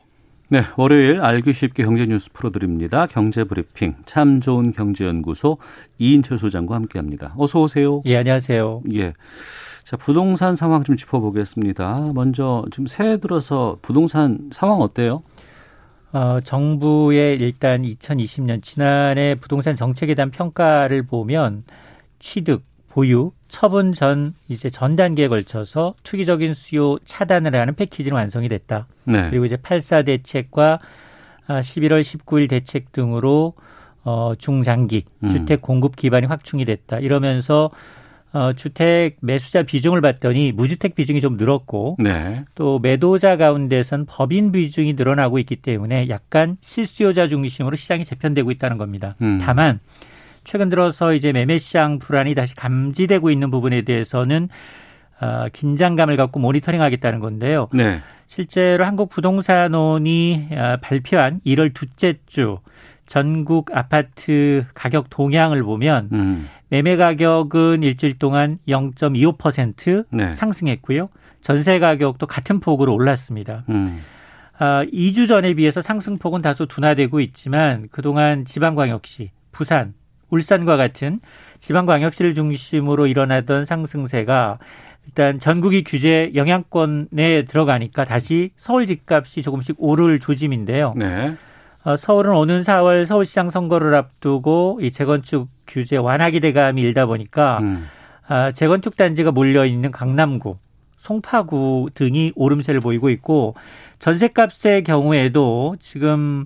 네, 0.47 0.61
월요일 0.77 1.19
알기 1.19 1.51
쉽게 1.51 1.83
경제 1.83 2.05
뉴스 2.05 2.31
풀어드립니다. 2.31 3.05
경제 3.05 3.43
브리핑 3.43 3.95
참 4.05 4.39
좋은 4.39 4.71
경제연구소 4.71 5.57
이인철 5.99 6.38
소장과 6.39 6.73
함께합니다. 6.73 7.33
어서 7.38 7.63
오세요. 7.63 8.01
예, 8.05 8.15
안녕하세요. 8.15 8.83
예. 8.93 9.11
자, 9.83 9.97
부동산 9.97 10.55
상황 10.55 10.85
좀 10.85 10.95
짚어보겠습니다. 10.95 12.11
먼저 12.13 12.63
지금 12.71 12.88
새해 12.88 13.17
들어서 13.17 13.77
부동산 13.81 14.49
상황 14.53 14.79
어때요? 14.79 15.23
어, 16.13 16.39
정부의 16.45 17.35
일단 17.41 17.81
2020년 17.81 18.63
지난해 18.63 19.35
부동산 19.35 19.75
정책에 19.75 20.15
대한 20.15 20.31
평가를 20.31 21.03
보면 21.03 21.65
취득, 22.19 22.63
보유, 22.95 23.34
처분 23.49 23.91
전 23.91 24.36
이제 24.47 24.69
전 24.69 24.95
단계에 24.95 25.27
걸쳐서 25.27 25.95
투기적인 26.03 26.53
수요 26.53 26.97
차단을 27.03 27.53
하는 27.53 27.75
패키지는 27.75 28.15
완성이 28.15 28.47
됐다. 28.47 28.88
네. 29.03 29.29
그리고 29.29 29.43
이제 29.43 29.58
8사 29.58 30.05
대책과 30.05 30.79
11월 31.45 31.91
아, 31.91 32.01
19일 32.01 32.49
대책 32.49 32.93
등으로 32.93 33.53
어 34.05 34.31
중장기 34.38 35.03
음. 35.25 35.29
주택 35.29 35.62
공급 35.62 35.97
기반이 35.97 36.25
확충이 36.25 36.63
됐다. 36.63 36.99
이러면서 36.99 37.69
어, 38.31 38.53
주택 38.53 39.17
매수자 39.19 39.63
비중을 39.63 39.99
봤더니 39.99 40.53
무주택 40.53 40.95
비중이 40.95 41.19
좀 41.19 41.36
늘었고 41.36 41.97
네. 41.99 42.45
또 42.55 42.79
매도자 42.79 43.36
가운데선 43.36 44.05
법인 44.08 44.53
비중이 44.53 44.93
늘어나고 44.93 45.38
있기 45.39 45.58
때문에 45.58 46.08
약간 46.08 46.55
실수요자 46.62 47.27
중심으로 47.27 47.75
시장이 47.75 48.05
재편되고 48.05 48.51
있다는 48.51 48.77
겁니다. 48.77 49.15
음. 49.21 49.38
다만 49.41 49.81
최근 50.45 50.69
들어서 50.69 51.13
이제 51.13 51.34
매매 51.34 51.58
시장 51.58 51.99
불안이 51.99 52.36
다시 52.36 52.55
감지되고 52.55 53.29
있는 53.31 53.51
부분에 53.51 53.81
대해서는 53.81 54.47
어, 55.19 55.47
긴장감을 55.51 56.17
갖고 56.17 56.39
모니터링하겠다는 56.39 57.19
건데요. 57.19 57.67
네. 57.73 58.01
실제로 58.27 58.86
한국 58.86 59.10
부동산원이 59.10 60.49
어, 60.51 60.77
발표한 60.81 61.41
1월 61.45 61.73
둘째 61.73 62.15
주 62.27 62.60
전국 63.08 63.75
아파트 63.75 64.65
가격 64.73 65.10
동향을 65.10 65.63
보면 65.63 66.10
음. 66.12 66.49
매매 66.69 66.95
가격은 66.95 67.84
일주일 67.84 68.17
동안 68.17 68.60
0.25% 68.67 70.05
네. 70.12 70.34
상승했고요. 70.34 71.10
전세 71.41 71.79
가격도 71.79 72.25
같은 72.25 72.60
폭으로 72.60 72.93
올랐습니다. 72.93 73.63
음. 73.69 74.01
아, 74.58 74.84
2주 74.86 75.27
전에 75.27 75.53
비해서 75.53 75.81
상승폭은 75.81 76.41
다소 76.41 76.65
둔화되고 76.65 77.19
있지만 77.19 77.88
그동안 77.91 78.45
지방광역시, 78.45 79.31
부산, 79.51 79.93
울산과 80.29 80.77
같은 80.77 81.19
지방광역시를 81.59 82.33
중심으로 82.33 83.07
일어나던 83.07 83.65
상승세가 83.65 84.59
일단 85.05 85.39
전국이 85.39 85.83
규제 85.83 86.31
영향권에 86.35 87.45
들어가니까 87.45 88.05
다시 88.05 88.51
서울 88.57 88.88
집값이 88.88 89.41
조금씩 89.41 89.75
오를 89.77 90.19
조짐인데요. 90.19 90.93
네. 90.95 91.35
어, 91.83 91.95
서울은 91.95 92.35
오는 92.35 92.61
4월 92.61 93.05
서울시장 93.05 93.51
선거를 93.51 93.93
앞두고 93.93 94.79
이 94.81 94.91
재건축 94.91 95.49
규제 95.67 95.97
완화 95.97 96.31
기대감이 96.31 96.81
일다 96.81 97.05
보니까 97.05 97.59
음. 97.61 97.88
아, 98.27 98.51
재건축 98.51 98.97
단지가 98.97 99.31
몰려 99.31 99.65
있는 99.65 99.91
강남구, 99.91 100.57
송파구 100.97 101.91
등이 101.93 102.31
오름세를 102.35 102.79
보이고 102.79 103.11
있고 103.11 103.53
전세값의 103.99 104.83
경우에도 104.83 105.75
지금 105.79 106.45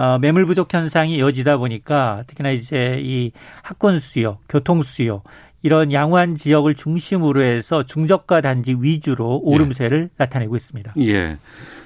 어, 0.00 0.18
매물 0.18 0.46
부족 0.46 0.72
현상이 0.72 1.18
이어지다 1.18 1.58
보니까 1.58 2.24
특히나 2.26 2.52
이제 2.52 2.98
이 3.02 3.32
학군 3.62 3.98
수요, 3.98 4.38
교통 4.48 4.82
수요 4.82 5.22
이런 5.60 5.92
양호한 5.92 6.36
지역을 6.36 6.74
중심으로 6.74 7.44
해서 7.44 7.82
중저가 7.82 8.40
단지 8.40 8.74
위주로 8.80 9.36
오름세를 9.44 10.04
예. 10.04 10.08
나타내고 10.16 10.56
있습니다. 10.56 10.94
예. 11.00 11.36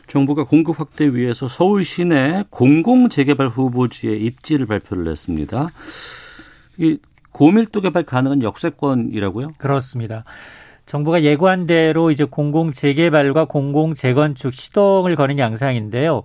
정부가 0.07 0.45
공급 0.45 0.79
확대 0.79 1.13
위해서 1.13 1.49
서울 1.49 1.83
시내 1.83 2.45
공공 2.51 3.09
재개발 3.09 3.49
후보지에 3.49 4.15
입지를 4.15 4.67
발표를 4.67 5.11
했습니다. 5.11 5.67
이 6.77 6.99
고밀도 7.33 7.81
개발 7.81 8.05
가능한 8.05 8.45
역세권이라고요? 8.45 9.55
그렇습니다. 9.59 10.23
정부가 10.87 11.25
예고한 11.25 11.67
대로 11.67 12.13
이제 12.13 12.23
공공 12.23 12.71
재개발과 12.71 13.47
공공 13.47 13.95
재건축 13.95 14.55
시동을 14.55 15.17
거는 15.17 15.41
양상인데요. 15.41 16.23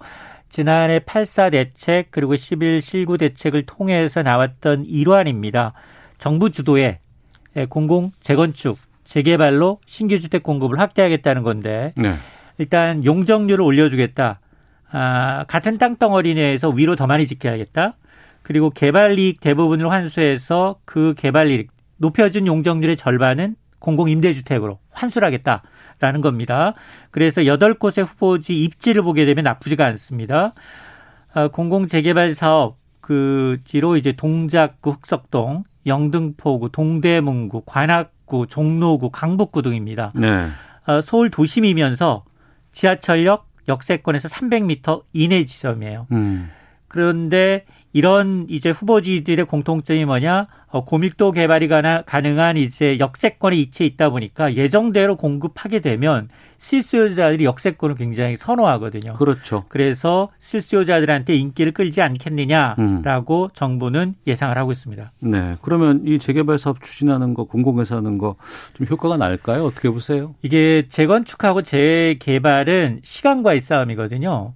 지난해 0.49 0.99
8사 0.99 1.51
대책 1.51 2.07
그리고 2.11 2.35
11 2.35 2.81
실구 2.81 3.17
대책을 3.17 3.65
통해서 3.65 4.23
나왔던 4.23 4.85
일환입니다. 4.85 5.73
정부 6.17 6.49
주도의 6.51 6.99
공공 7.69 8.11
재건축 8.19 8.77
재개발로 9.03 9.79
신규 9.85 10.19
주택 10.19 10.43
공급을 10.43 10.79
확대하겠다는 10.79 11.43
건데 11.43 11.93
네. 11.95 12.15
일단 12.57 13.03
용적률을 13.05 13.63
올려주겠다. 13.63 14.39
아, 14.91 15.45
같은 15.47 15.77
땅덩어리 15.77 16.33
내에서 16.33 16.69
위로 16.69 16.95
더 16.95 17.07
많이 17.07 17.25
지켜야겠다. 17.25 17.95
그리고 18.41 18.69
개발 18.69 19.17
이익 19.19 19.39
대부분을 19.39 19.91
환수해서 19.91 20.79
그 20.85 21.13
개발 21.17 21.51
이익 21.51 21.71
높여준 21.97 22.47
용적률의 22.47 22.97
절반은 22.97 23.55
공공임대주택으로 23.79 24.79
환수하겠다 24.91 25.63
라는 25.99 26.21
겁니다. 26.21 26.73
그래서 27.11 27.45
여덟 27.45 27.73
곳의 27.73 28.05
후보지 28.05 28.61
입지를 28.63 29.01
보게 29.01 29.25
되면 29.25 29.43
나쁘지가 29.43 29.85
않습니다. 29.85 30.53
아, 31.33 31.47
공공재개발 31.49 32.33
사업 32.35 32.77
그 33.01 33.59
지로 33.65 33.97
이제 33.97 34.11
동작구, 34.11 34.91
흑석동, 34.91 35.63
영등포구, 35.85 36.71
동대문구, 36.71 37.63
관악구, 37.65 38.47
종로구, 38.47 39.09
강북구 39.09 39.61
등입니다. 39.61 40.13
네. 40.15 40.49
아, 40.85 41.01
서울 41.01 41.29
도심이면서 41.29 42.23
지하철역 42.71 43.47
역세권에서 43.67 44.27
300m 44.29 45.03
이내 45.13 45.45
지점이에요. 45.45 46.07
음. 46.11 46.49
그런데 46.87 47.65
이런 47.91 48.45
이제 48.49 48.69
후보지들의 48.69 49.45
공통점이 49.45 50.05
뭐냐? 50.05 50.47
어, 50.71 50.85
고밀도 50.85 51.31
개발이 51.31 51.67
가능한 51.67 52.57
이제 52.57 52.99
역세권에 52.99 53.55
위치해 53.55 53.87
있다 53.87 54.11
보니까 54.11 54.53
예정대로 54.53 55.15
공급하게 55.17 55.79
되면 55.79 56.29
실수요자들이 56.59 57.45
역세권을 57.45 57.95
굉장히 57.95 58.35
선호하거든요. 58.37 59.13
그렇죠. 59.13 59.63
그래서 59.69 60.29
실수요자들한테 60.39 61.33
인기를 61.35 61.71
끌지 61.71 62.01
않겠느냐라고 62.01 63.43
음. 63.45 63.49
정부는 63.53 64.15
예상을 64.27 64.55
하고 64.57 64.71
있습니다. 64.71 65.11
네. 65.21 65.55
그러면 65.61 66.03
이 66.05 66.19
재개발 66.19 66.57
사업 66.59 66.83
추진하는 66.83 67.33
거, 67.33 67.45
공공에서 67.45 67.95
하는 67.97 68.17
거 68.17 68.35
좀 68.73 68.87
효과가 68.89 69.17
날까요? 69.17 69.65
어떻게 69.65 69.89
보세요? 69.89 70.35
이게 70.41 70.85
재건축하고 70.89 71.61
재개발은 71.63 73.01
시간과의 73.03 73.59
싸움이거든요. 73.61 74.53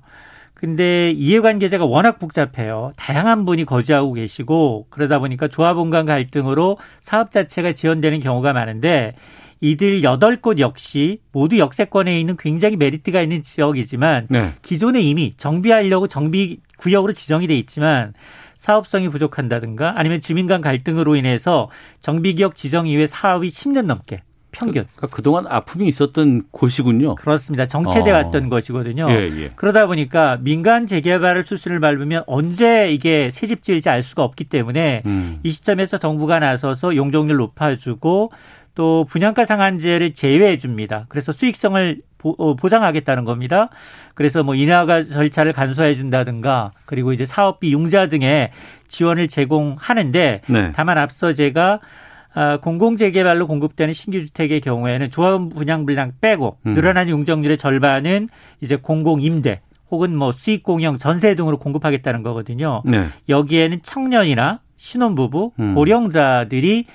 근데 0.63 1.11
이해관계자가 1.11 1.83
워낙 1.83 2.19
복잡해요. 2.19 2.93
다양한 2.95 3.43
분이 3.43 3.65
거주하고 3.65 4.13
계시고 4.13 4.87
그러다 4.89 5.19
보니까 5.19 5.49
조합원 5.49 5.89
간 5.89 6.05
갈등으로 6.05 6.77
사업 7.01 7.33
자체가 7.33 7.73
지연되는 7.73 8.21
경우가 8.21 8.53
많은데 8.53 9.11
이들 9.59 10.03
여덟 10.03 10.37
곳 10.37 10.59
역시 10.59 11.19
모두 11.33 11.57
역세권에 11.57 12.17
있는 12.17 12.37
굉장히 12.37 12.77
메리트가 12.77 13.21
있는 13.21 13.43
지역이지만 13.43 14.27
네. 14.29 14.53
기존에 14.61 15.01
이미 15.01 15.33
정비하려고 15.35 16.07
정비 16.07 16.61
구역으로 16.77 17.11
지정이 17.11 17.47
돼 17.47 17.57
있지만 17.57 18.13
사업성이 18.55 19.09
부족한다든가 19.09 19.99
아니면 19.99 20.21
주민 20.21 20.47
간 20.47 20.61
갈등으로 20.61 21.17
인해서 21.17 21.69
정비기역 21.99 22.55
지정 22.55 22.87
이후에 22.87 23.05
사업이 23.07 23.49
10년 23.49 23.87
넘게 23.87 24.21
평균. 24.53 24.85
그러니까 24.95 25.07
그동안 25.15 25.45
아픔이 25.49 25.87
있었던 25.87 26.43
곳이군요. 26.51 27.15
그렇습니다. 27.15 27.65
정체돼 27.67 28.11
어. 28.11 28.13
왔던 28.15 28.47
것이거든요. 28.47 29.07
예, 29.09 29.29
예. 29.35 29.51
그러다 29.55 29.87
보니까 29.87 30.37
민간 30.41 30.87
재개발을 30.87 31.43
수순을 31.43 31.81
밟으면 31.81 32.23
언제 32.27 32.89
이게 32.91 33.29
새 33.31 33.47
집 33.47 33.61
지을지 33.63 33.89
알 33.89 34.01
수가 34.03 34.23
없기 34.23 34.45
때문에 34.45 35.01
음. 35.05 35.39
이 35.43 35.51
시점에서 35.51 35.97
정부가 35.97 36.39
나서서 36.39 36.95
용적률 36.95 37.35
높아주고 37.37 38.31
또 38.75 39.05
분양가 39.09 39.43
상한제를 39.45 40.13
제외해 40.13 40.57
줍니다. 40.57 41.05
그래서 41.09 41.31
수익성을 41.31 41.97
어, 42.23 42.55
보장하겠다는 42.55 43.25
겁니다. 43.25 43.67
그래서 44.15 44.43
뭐 44.43 44.55
인하가 44.55 45.03
절차를 45.03 45.51
간소해 45.51 45.93
준다든가 45.93 46.71
그리고 46.85 47.11
이제 47.11 47.25
사업비 47.25 47.73
융자 47.73 48.07
등의 48.07 48.51
지원을 48.87 49.27
제공하는데 49.27 50.41
네. 50.47 50.71
다만 50.73 50.97
앞서 50.97 51.33
제가 51.33 51.73
아, 51.73 51.79
공공재개발로 52.61 53.47
공급되는 53.47 53.93
신규 53.93 54.23
주택의 54.25 54.61
경우에는 54.61 55.09
조합 55.09 55.49
분양 55.49 55.85
분량 55.85 56.13
빼고 56.19 56.57
음. 56.65 56.73
늘어난 56.73 57.09
용적률의 57.09 57.57
절반은 57.57 58.29
이제 58.61 58.75
공공임대 58.75 59.61
혹은 59.91 60.15
뭐 60.15 60.31
수익 60.31 60.63
공영 60.63 60.97
전세 60.97 61.35
등으로 61.35 61.59
공급하겠다는 61.59 62.23
거거든요. 62.23 62.81
네. 62.85 63.05
여기에는 63.29 63.81
청년이나 63.83 64.61
신혼부부, 64.75 65.51
음. 65.59 65.75
고령자들이 65.75 66.85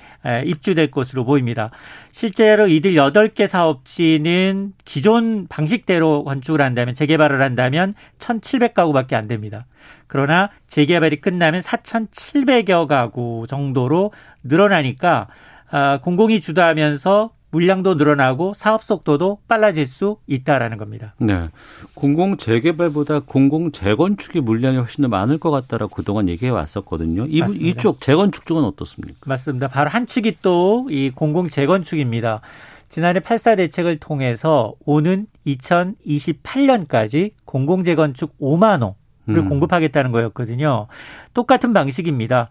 입주될 0.45 0.91
것으로 0.91 1.25
보입니다. 1.25 1.71
실제로 2.11 2.67
이들 2.67 2.93
8개 2.93 3.47
사업지는 3.47 4.73
기존 4.85 5.47
방식대로 5.47 6.23
건축을 6.23 6.61
한다면 6.61 6.93
재개발을 6.93 7.41
한다면 7.41 7.95
1,700가구밖에 8.19 9.13
안 9.13 9.27
됩니다. 9.27 9.65
그러나 10.09 10.49
재개발이 10.67 11.21
끝나면 11.21 11.61
4,700여 11.61 12.87
가구 12.87 13.45
정도로 13.47 14.11
늘어나니까 14.43 15.27
아, 15.71 15.99
공공이 16.01 16.41
주도하면서 16.41 17.29
물량도 17.51 17.95
늘어나고 17.95 18.53
사업 18.55 18.83
속도도 18.83 19.39
빨라질 19.47 19.85
수 19.85 20.17
있다라는 20.27 20.77
겁니다. 20.77 21.13
네. 21.19 21.49
공공 21.95 22.37
재개발보다 22.37 23.21
공공 23.21 23.71
재건축의 23.71 24.41
물량이 24.43 24.77
훨씬 24.77 25.01
더 25.03 25.07
많을 25.07 25.37
것 25.39 25.49
같다라고 25.51 25.95
그동안 25.95 26.27
얘기해 26.29 26.51
왔었거든요. 26.51 27.25
이, 27.27 27.41
이쪽 27.59 28.01
재건축 28.01 28.45
쪽은 28.45 28.63
어떻습니까? 28.63 29.17
맞습니다. 29.25 29.67
바로 29.67 29.89
한 29.89 30.05
축이 30.05 30.37
또 30.41 30.85
이 30.89 31.11
공공 31.13 31.49
재건축입니다. 31.49 32.41
지난해 32.87 33.19
8사 33.19 33.57
대책을 33.57 33.97
통해서 33.99 34.73
오는 34.85 35.25
2028년까지 35.45 37.31
공공재건축 37.45 38.37
5만 38.39 38.81
호 38.81 38.95
를 39.29 39.43
음. 39.43 39.49
공급하겠다는 39.49 40.11
거였거든요. 40.11 40.87
똑같은 41.33 41.73
방식입니다. 41.73 42.49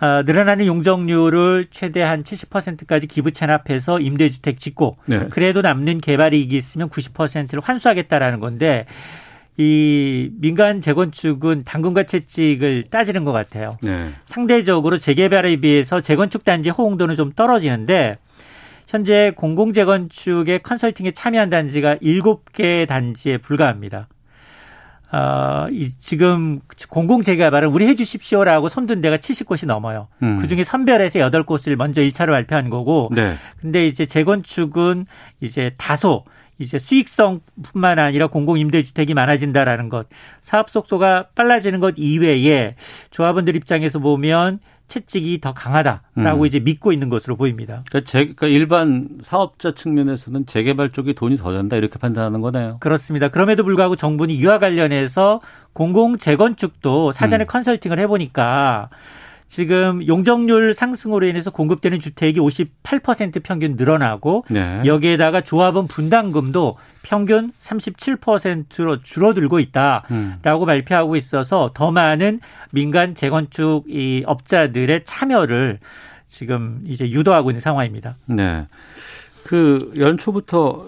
어, 0.00 0.22
늘어나는 0.24 0.66
용적률을 0.66 1.68
최대한 1.70 2.22
70%까지 2.22 3.06
기부 3.06 3.32
체납해서 3.32 4.00
임대주택 4.00 4.58
짓고 4.58 4.96
네. 5.06 5.26
그래도 5.28 5.60
남는 5.60 6.00
개발이익이 6.00 6.56
있으면 6.56 6.88
90%를 6.88 7.60
환수하겠다라는 7.62 8.40
건데 8.40 8.86
이 9.58 10.30
민간 10.40 10.80
재건축은 10.80 11.64
당근과 11.64 12.04
채찍을 12.04 12.84
따지는 12.90 13.24
것 13.24 13.32
같아요. 13.32 13.76
네. 13.82 14.10
상대적으로 14.24 14.96
재개발에 14.96 15.56
비해서 15.56 16.00
재건축 16.00 16.44
단지 16.44 16.70
호응도는 16.70 17.14
좀 17.14 17.32
떨어지는데 17.32 18.16
현재 18.86 19.32
공공재건축의 19.36 20.62
컨설팅에 20.62 21.10
참여한 21.10 21.50
단지가 21.50 21.96
7개 21.96 22.88
단지에 22.88 23.36
불과합니다. 23.36 24.08
어, 25.12 25.66
이 25.70 25.90
지금 25.98 26.60
공공재개발은 26.88 27.68
우리 27.70 27.86
해주십시오라고 27.88 28.68
손든 28.68 29.00
데가 29.00 29.16
70곳이 29.16 29.66
넘어요. 29.66 30.08
음. 30.22 30.38
그 30.38 30.46
중에 30.46 30.62
선별해서 30.62 31.18
8곳을 31.18 31.74
먼저 31.76 32.00
1차로 32.00 32.28
발표한 32.28 32.70
거고. 32.70 33.10
네. 33.12 33.34
근데 33.60 33.86
이제 33.86 34.06
재건축은 34.06 35.06
이제 35.40 35.72
다소 35.78 36.24
이제 36.58 36.78
수익성뿐만 36.78 37.98
아니라 37.98 38.26
공공 38.28 38.58
임대주택이 38.58 39.14
많아진다라는 39.14 39.88
것, 39.88 40.06
사업 40.42 40.70
속도가 40.70 41.28
빨라지는 41.34 41.80
것 41.80 41.94
이외에 41.96 42.76
조합원들 43.10 43.56
입장에서 43.56 43.98
보면 43.98 44.60
채찍이 44.90 45.40
더 45.40 45.54
강하다라고 45.54 46.42
음. 46.42 46.46
이제 46.46 46.60
믿고 46.60 46.92
있는 46.92 47.08
것으로 47.08 47.36
보입니다. 47.36 47.82
그러니까, 47.88 48.10
제, 48.10 48.18
그러니까 48.18 48.46
일반 48.48 49.08
사업자 49.22 49.70
측면에서는 49.70 50.44
재개발 50.46 50.90
쪽이 50.90 51.14
돈이 51.14 51.36
더 51.36 51.52
된다 51.52 51.76
이렇게 51.76 51.98
판단하는 51.98 52.42
거네요. 52.42 52.76
그렇습니다. 52.80 53.28
그럼에도 53.28 53.64
불구하고 53.64 53.96
정부는 53.96 54.34
이와 54.34 54.58
관련해서 54.58 55.40
공공 55.72 56.18
재건축도 56.18 57.12
사전에 57.12 57.44
음. 57.44 57.46
컨설팅을 57.46 57.98
해보니까 58.00 58.90
지금 59.50 60.06
용적률 60.06 60.74
상승으로 60.74 61.26
인해서 61.26 61.50
공급되는 61.50 61.98
주택이 61.98 62.38
58% 62.38 63.42
평균 63.42 63.74
늘어나고 63.76 64.44
네. 64.48 64.80
여기에다가 64.84 65.40
조합원 65.40 65.88
분담금도 65.88 66.76
평균 67.02 67.52
37%로 67.58 69.00
줄어들고 69.00 69.58
있다라고 69.58 70.04
음. 70.12 70.66
발표하고 70.66 71.16
있어서 71.16 71.72
더 71.74 71.90
많은 71.90 72.38
민간 72.70 73.16
재건축 73.16 73.86
이 73.88 74.22
업자들의 74.24 75.02
참여를 75.04 75.80
지금 76.28 76.80
이제 76.86 77.10
유도하고 77.10 77.50
있는 77.50 77.60
상황입니다. 77.60 78.16
네. 78.26 78.68
그 79.42 79.92
연초부터 79.96 80.86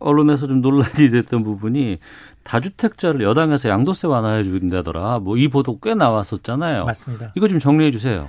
언론에서 0.00 0.46
좀 0.46 0.60
논란이 0.60 1.08
됐던 1.10 1.44
부분이 1.44 1.98
다주택자를 2.46 3.22
여당에서 3.22 3.68
양도세 3.68 4.06
완화해 4.06 4.42
준다더라. 4.44 5.18
뭐 5.20 5.36
이 5.36 5.48
보도 5.48 5.78
꽤 5.80 5.94
나왔었잖아요. 5.94 6.84
맞습니다. 6.86 7.32
이거 7.36 7.48
좀 7.48 7.58
정리해 7.58 7.90
주세요. 7.90 8.28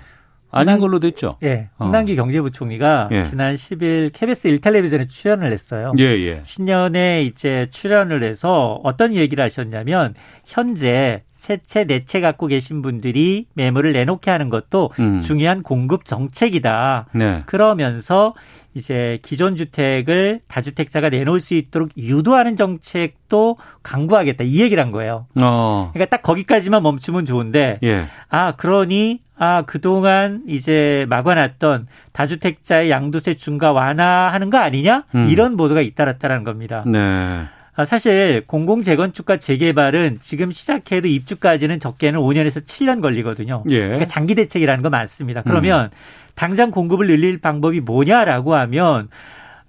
아닌 0.50 0.80
걸로 0.80 1.00
됐죠? 1.00 1.38
예. 1.44 1.70
홍남기 1.80 2.14
어. 2.14 2.16
경제부총리가 2.16 3.10
예. 3.12 3.24
지난 3.26 3.56
10일 3.56 4.12
KBS 4.14 4.50
1텔레비전에 4.50 5.08
출연을 5.10 5.52
했어요. 5.52 5.92
예, 6.00 6.04
예. 6.04 6.42
신년에 6.44 7.24
이제 7.24 7.68
출연을 7.70 8.24
해서 8.24 8.80
어떤 8.84 9.14
얘기를 9.14 9.44
하셨냐면 9.44 10.14
현재 10.46 11.24
세 11.30 11.58
채, 11.66 11.84
네채 11.84 12.20
갖고 12.22 12.48
계신 12.48 12.82
분들이 12.82 13.46
매물을 13.54 13.92
내놓게 13.94 14.32
하는 14.32 14.50
것도 14.50 14.92
음. 15.00 15.20
중요한 15.22 15.64
공급 15.64 16.06
정책이다. 16.06 17.08
네. 17.14 17.44
그러면서 17.46 18.34
이제 18.78 19.18
기존 19.24 19.56
주택을 19.56 20.42
다주택자가 20.48 21.10
내놓을 21.10 21.40
수 21.40 21.56
있도록 21.56 21.90
유도하는 21.98 22.56
정책도 22.56 23.58
강구하겠다 23.82 24.44
이 24.44 24.62
얘기를 24.62 24.82
한 24.82 24.92
거예요. 24.92 25.26
어. 25.42 25.90
그러니까 25.94 26.16
딱 26.16 26.22
거기까지만 26.22 26.84
멈추면 26.84 27.26
좋은데 27.26 27.80
예. 27.84 28.08
아 28.30 28.56
그러니 28.56 29.22
아 29.36 29.64
그동안 29.64 30.44
이제 30.48 31.08
막아놨던 31.10 31.88
다주택자의 32.12 32.92
양도세 32.92 33.34
중과 33.34 33.72
완화하는 33.72 34.52
거 34.52 34.60
아니냐 34.60 35.06
음. 35.16 35.28
이런 35.28 35.58
보도가 35.58 35.82
잇따랐다는 35.82 36.44
겁니다. 36.44 36.84
네. 36.86 37.46
아, 37.80 37.86
사실 37.86 38.44
공공 38.48 38.82
재건축과 38.82 39.38
재개발은 39.38 40.18
지금 40.22 40.52
시작해도 40.52 41.08
입주까지는 41.08 41.80
적게는 41.80 42.20
5년에서 42.20 42.66
7년 42.66 43.02
걸리거든요. 43.02 43.64
예. 43.70 43.80
그러니까 43.82 44.06
장기 44.06 44.34
대책이라는 44.34 44.82
거 44.82 44.90
많습니다. 44.90 45.44
그러면 45.44 45.86
음. 45.86 46.27
당장 46.38 46.72
공급을 46.72 47.08
늘릴 47.08 47.40
방법이 47.40 47.82
뭐냐라고 47.82 48.56
하면 48.56 49.10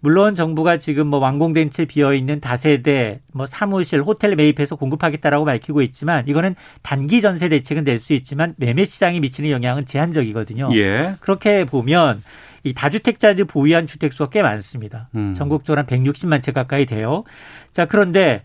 물론 0.00 0.36
정부가 0.36 0.76
지금 0.76 1.08
뭐 1.08 1.18
완공된 1.18 1.70
채 1.70 1.84
비어 1.86 2.14
있는 2.14 2.38
다세대 2.38 3.18
뭐 3.32 3.46
사무실 3.46 4.00
호텔 4.02 4.36
매입해서 4.36 4.76
공급하겠다라고 4.76 5.44
밝히고 5.44 5.82
있지만 5.82 6.28
이거는 6.28 6.54
단기 6.82 7.20
전세 7.20 7.48
대책은 7.48 7.82
될 7.82 7.98
수 7.98 8.14
있지만 8.14 8.54
매매 8.58 8.84
시장에 8.84 9.18
미치는 9.18 9.50
영향은 9.50 9.86
제한적이거든요. 9.86 10.68
예. 10.74 11.16
그렇게 11.18 11.64
보면 11.64 12.22
이 12.62 12.74
다주택자들 12.74 13.46
보유한 13.46 13.86
주택 13.88 14.12
수가 14.12 14.30
꽤 14.30 14.42
많습니다. 14.42 15.08
음. 15.16 15.34
전국적으로 15.34 15.80
한 15.80 15.86
160만 15.86 16.42
채 16.42 16.52
가까이 16.52 16.86
돼요. 16.86 17.24
자, 17.72 17.86
그런데 17.86 18.42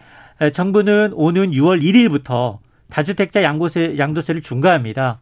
정부는 0.53 1.12
오는 1.13 1.51
6월 1.51 1.83
1일부터 1.83 2.57
다주택자 2.89 3.43
양도세 3.43 3.97
양도세를 3.97 4.41
중과합니다. 4.41 5.19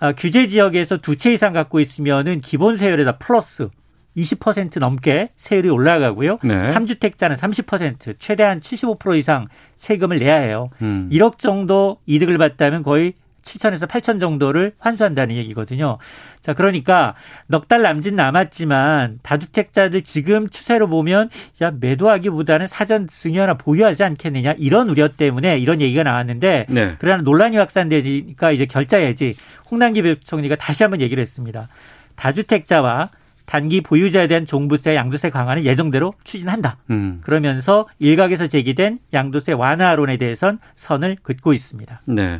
아, 0.00 0.12
규제 0.12 0.46
지역에서 0.46 0.96
두 0.98 1.14
채 1.16 1.32
이상 1.32 1.52
갖고 1.52 1.78
있으면은 1.80 2.40
기본 2.40 2.76
세율에다 2.76 3.18
플러스 3.18 3.68
20% 4.16 4.80
넘게 4.80 5.30
세율이 5.36 5.68
올라가고요. 5.68 6.38
네. 6.42 6.62
3주택자는 6.62 7.36
30% 7.36 8.16
최대한 8.18 8.58
75% 8.60 9.16
이상 9.18 9.46
세금을 9.76 10.18
내야 10.18 10.36
해요. 10.36 10.70
음. 10.82 11.08
1억 11.12 11.38
정도 11.38 11.98
이득을 12.06 12.36
봤다면 12.38 12.82
거의 12.82 13.12
7천에서 13.42 13.88
8천 13.88 14.20
정도를 14.20 14.72
환수한다는 14.78 15.36
얘기거든요. 15.36 15.98
자, 16.40 16.54
그러니까 16.54 17.14
넉 17.46 17.68
달 17.68 17.82
남짓 17.82 18.14
남았지만 18.14 19.20
다주택자들 19.22 20.02
지금 20.02 20.48
추세로 20.48 20.88
보면 20.88 21.30
야, 21.62 21.70
매도하기보다는 21.70 22.66
사전 22.66 23.06
승여나 23.08 23.54
보유하지 23.54 24.02
않겠느냐 24.02 24.54
이런 24.58 24.88
우려 24.88 25.08
때문에 25.08 25.58
이런 25.58 25.80
얘기가 25.80 26.02
나왔는데 26.02 26.66
네. 26.68 26.94
그러나 26.98 27.22
논란이 27.22 27.56
확산되니까 27.56 28.52
이제 28.52 28.66
결자해야지 28.66 29.34
홍남기 29.70 30.02
부총리가 30.02 30.56
다시 30.56 30.82
한번 30.82 31.00
얘기를 31.00 31.20
했습니다. 31.20 31.68
다주택자와 32.16 33.10
단기 33.50 33.80
보유자에 33.80 34.28
대한 34.28 34.46
종부세 34.46 34.94
양도세 34.94 35.30
강화는 35.30 35.64
예정대로 35.64 36.14
추진한다. 36.22 36.76
음. 36.90 37.20
그러면서 37.24 37.88
일각에서 37.98 38.46
제기된 38.46 39.00
양도세 39.12 39.54
완화론에 39.54 40.18
대해선 40.18 40.60
선을 40.76 41.16
긋고 41.24 41.52
있습니다. 41.52 42.02
네. 42.04 42.38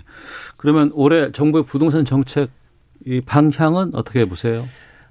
그러면 0.57 0.93
올해 0.95 1.33
정부의 1.33 1.65
부동산 1.65 2.05
정책 2.05 2.51
이 3.05 3.21
방향은 3.23 3.91
어떻게 3.95 4.25
보세요? 4.25 4.69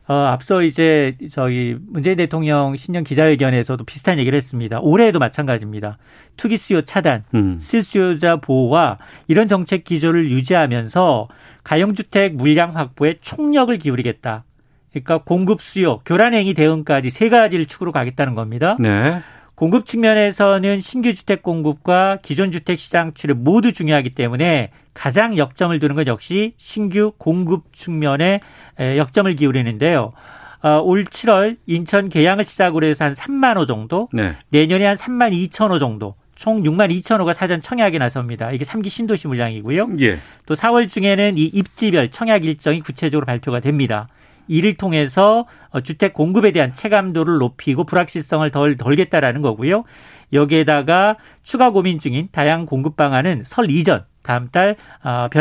어, 0.08 0.14
앞서 0.14 0.62
이제 0.62 1.18
저희 1.30 1.76
문재인 1.90 2.16
대통령 2.16 2.78
신년 2.78 3.04
기자회견에서도 3.04 3.84
비슷한 3.84 4.20
얘기를 4.20 4.38
했습니다. 4.38 4.80
올해에도 4.80 5.20
마찬가지입니다. 5.20 5.98
투기 6.38 6.56
수요 6.56 6.82
차단, 6.82 7.26
음. 7.36 7.58
실수요자 7.60 8.38
보호와 8.38 9.00
이런 9.28 9.50
정책 9.50 9.84
기조를 9.84 10.32
유지하면서 10.32 11.28
가용주택 11.66 12.36
물량 12.36 12.74
확보에 12.74 13.18
총력을 13.20 13.78
기울이겠다. 13.78 14.46
그러니까 14.92 15.20
공급 15.20 15.62
수요, 15.62 16.00
교란행위 16.06 16.54
대응까지 16.54 17.10
세 17.10 17.30
가지를 17.30 17.66
축으로 17.66 17.92
가겠다는 17.92 18.36
겁니다. 18.36 18.76
네. 18.80 19.20
공급 19.56 19.86
측면에서는 19.86 20.80
신규 20.80 21.14
주택 21.14 21.44
공급과 21.44 22.20
기존 22.22 22.52
주택 22.52 22.80
시장 22.80 23.14
출입 23.14 23.38
모두 23.38 23.74
중요하기 23.74 24.12
때문에 24.12 24.72
가장 24.94 25.38
역점을 25.38 25.78
두는 25.80 25.96
건 25.96 26.08
역시 26.08 26.54
신규 26.58 27.12
공급 27.18 27.74
측면에 27.74 28.40
역점을 28.80 29.36
기울이는데요. 29.36 30.14
어, 30.62 30.82
올 30.84 31.04
7월 31.06 31.58
인천 31.66 32.10
계양을 32.10 32.44
시작으로 32.44 32.86
해서 32.86 33.06
한 33.06 33.14
3만 33.14 33.58
호 33.58 33.66
정도, 33.66 34.10
네. 34.12 34.36
내년에 34.50 34.86
한 34.86 34.96
3만 34.96 35.32
2천 35.50 35.72
호 35.72 35.80
정도, 35.80 36.16
총 36.36 36.64
6만 36.64 36.90
2천 37.02 37.20
호가 37.20 37.34
사전 37.34 37.62
청약에 37.62 37.98
나섭니다. 37.98 38.52
이게 38.52 38.64
3기 38.64 38.90
신도시 38.90 39.28
물량이고요. 39.28 39.90
예. 40.00 40.20
또 40.46 40.56
4월 40.56 40.88
중에는 40.88 41.38
이 41.38 41.44
입지별 41.44 42.12
청약 42.12 42.46
일정이 42.46 42.80
구체적으로 42.80 43.26
발표가 43.26 43.60
됩니다. 43.60 44.08
이를 44.50 44.74
통해서 44.74 45.46
어, 45.70 45.80
주택 45.80 46.14
공급에 46.14 46.52
대한 46.52 46.74
체감도를 46.74 47.38
높이고 47.38 47.86
불확실성을 47.86 48.50
덜 48.50 48.76
덜겠다라는 48.76 49.42
거고요. 49.42 49.86
여기에다가 50.34 51.16
추가 51.44 51.70
고민 51.70 52.00
중인 52.00 52.28
다양 52.32 52.66
공급 52.66 52.98
방안은 52.98 53.44
설 53.46 53.72
이전 53.72 54.04
다음 54.24 54.50
달변 54.50 54.76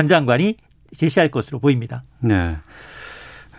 어, 0.04 0.08
장관이 0.08 0.56
제시할 0.96 1.30
것으로 1.30 1.58
보입니다. 1.58 2.04
네. 2.20 2.56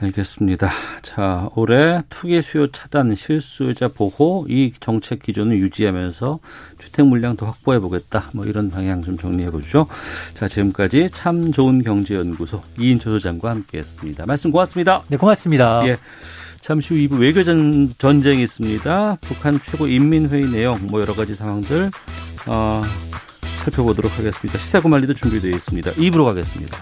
알겠습니다. 0.01 0.69
자, 1.01 1.49
올해 1.55 2.01
투기 2.09 2.41
수요 2.41 2.71
차단, 2.71 3.15
실수요자 3.15 3.89
보호 3.89 4.45
이 4.49 4.73
정책 4.79 5.21
기조는 5.21 5.57
유지하면서 5.57 6.39
주택 6.79 7.05
물량 7.05 7.35
도 7.35 7.45
확보해 7.45 7.79
보겠다. 7.79 8.29
뭐 8.33 8.45
이런 8.45 8.69
방향 8.69 9.01
좀 9.01 9.17
정리해 9.17 9.51
보죠. 9.51 9.87
자, 10.35 10.47
지금까지 10.47 11.09
참 11.11 11.51
좋은 11.51 11.83
경제연구소 11.83 12.61
이인철 12.79 13.13
소장과 13.13 13.51
함께했습니다. 13.51 14.25
말씀 14.25 14.51
고맙습니다. 14.51 15.03
네, 15.09 15.17
고맙습니다. 15.17 15.81
예. 15.87 15.97
잠시 16.61 16.93
후 16.93 16.99
2부 16.99 17.21
외교 17.21 17.43
전 17.43 17.89
전쟁이 17.97 18.43
있습니다. 18.43 19.17
북한 19.21 19.59
최고 19.61 19.87
인민회의 19.87 20.47
내용 20.47 20.77
뭐 20.87 21.01
여러 21.01 21.15
가지 21.15 21.33
상황들 21.33 21.89
어, 22.47 22.81
살펴보도록 23.63 24.17
하겠습니다. 24.17 24.59
시사구말리도 24.59 25.13
준비되어 25.13 25.51
있습니다. 25.51 25.91
2부로 25.93 26.25
가겠습니다. 26.25 26.77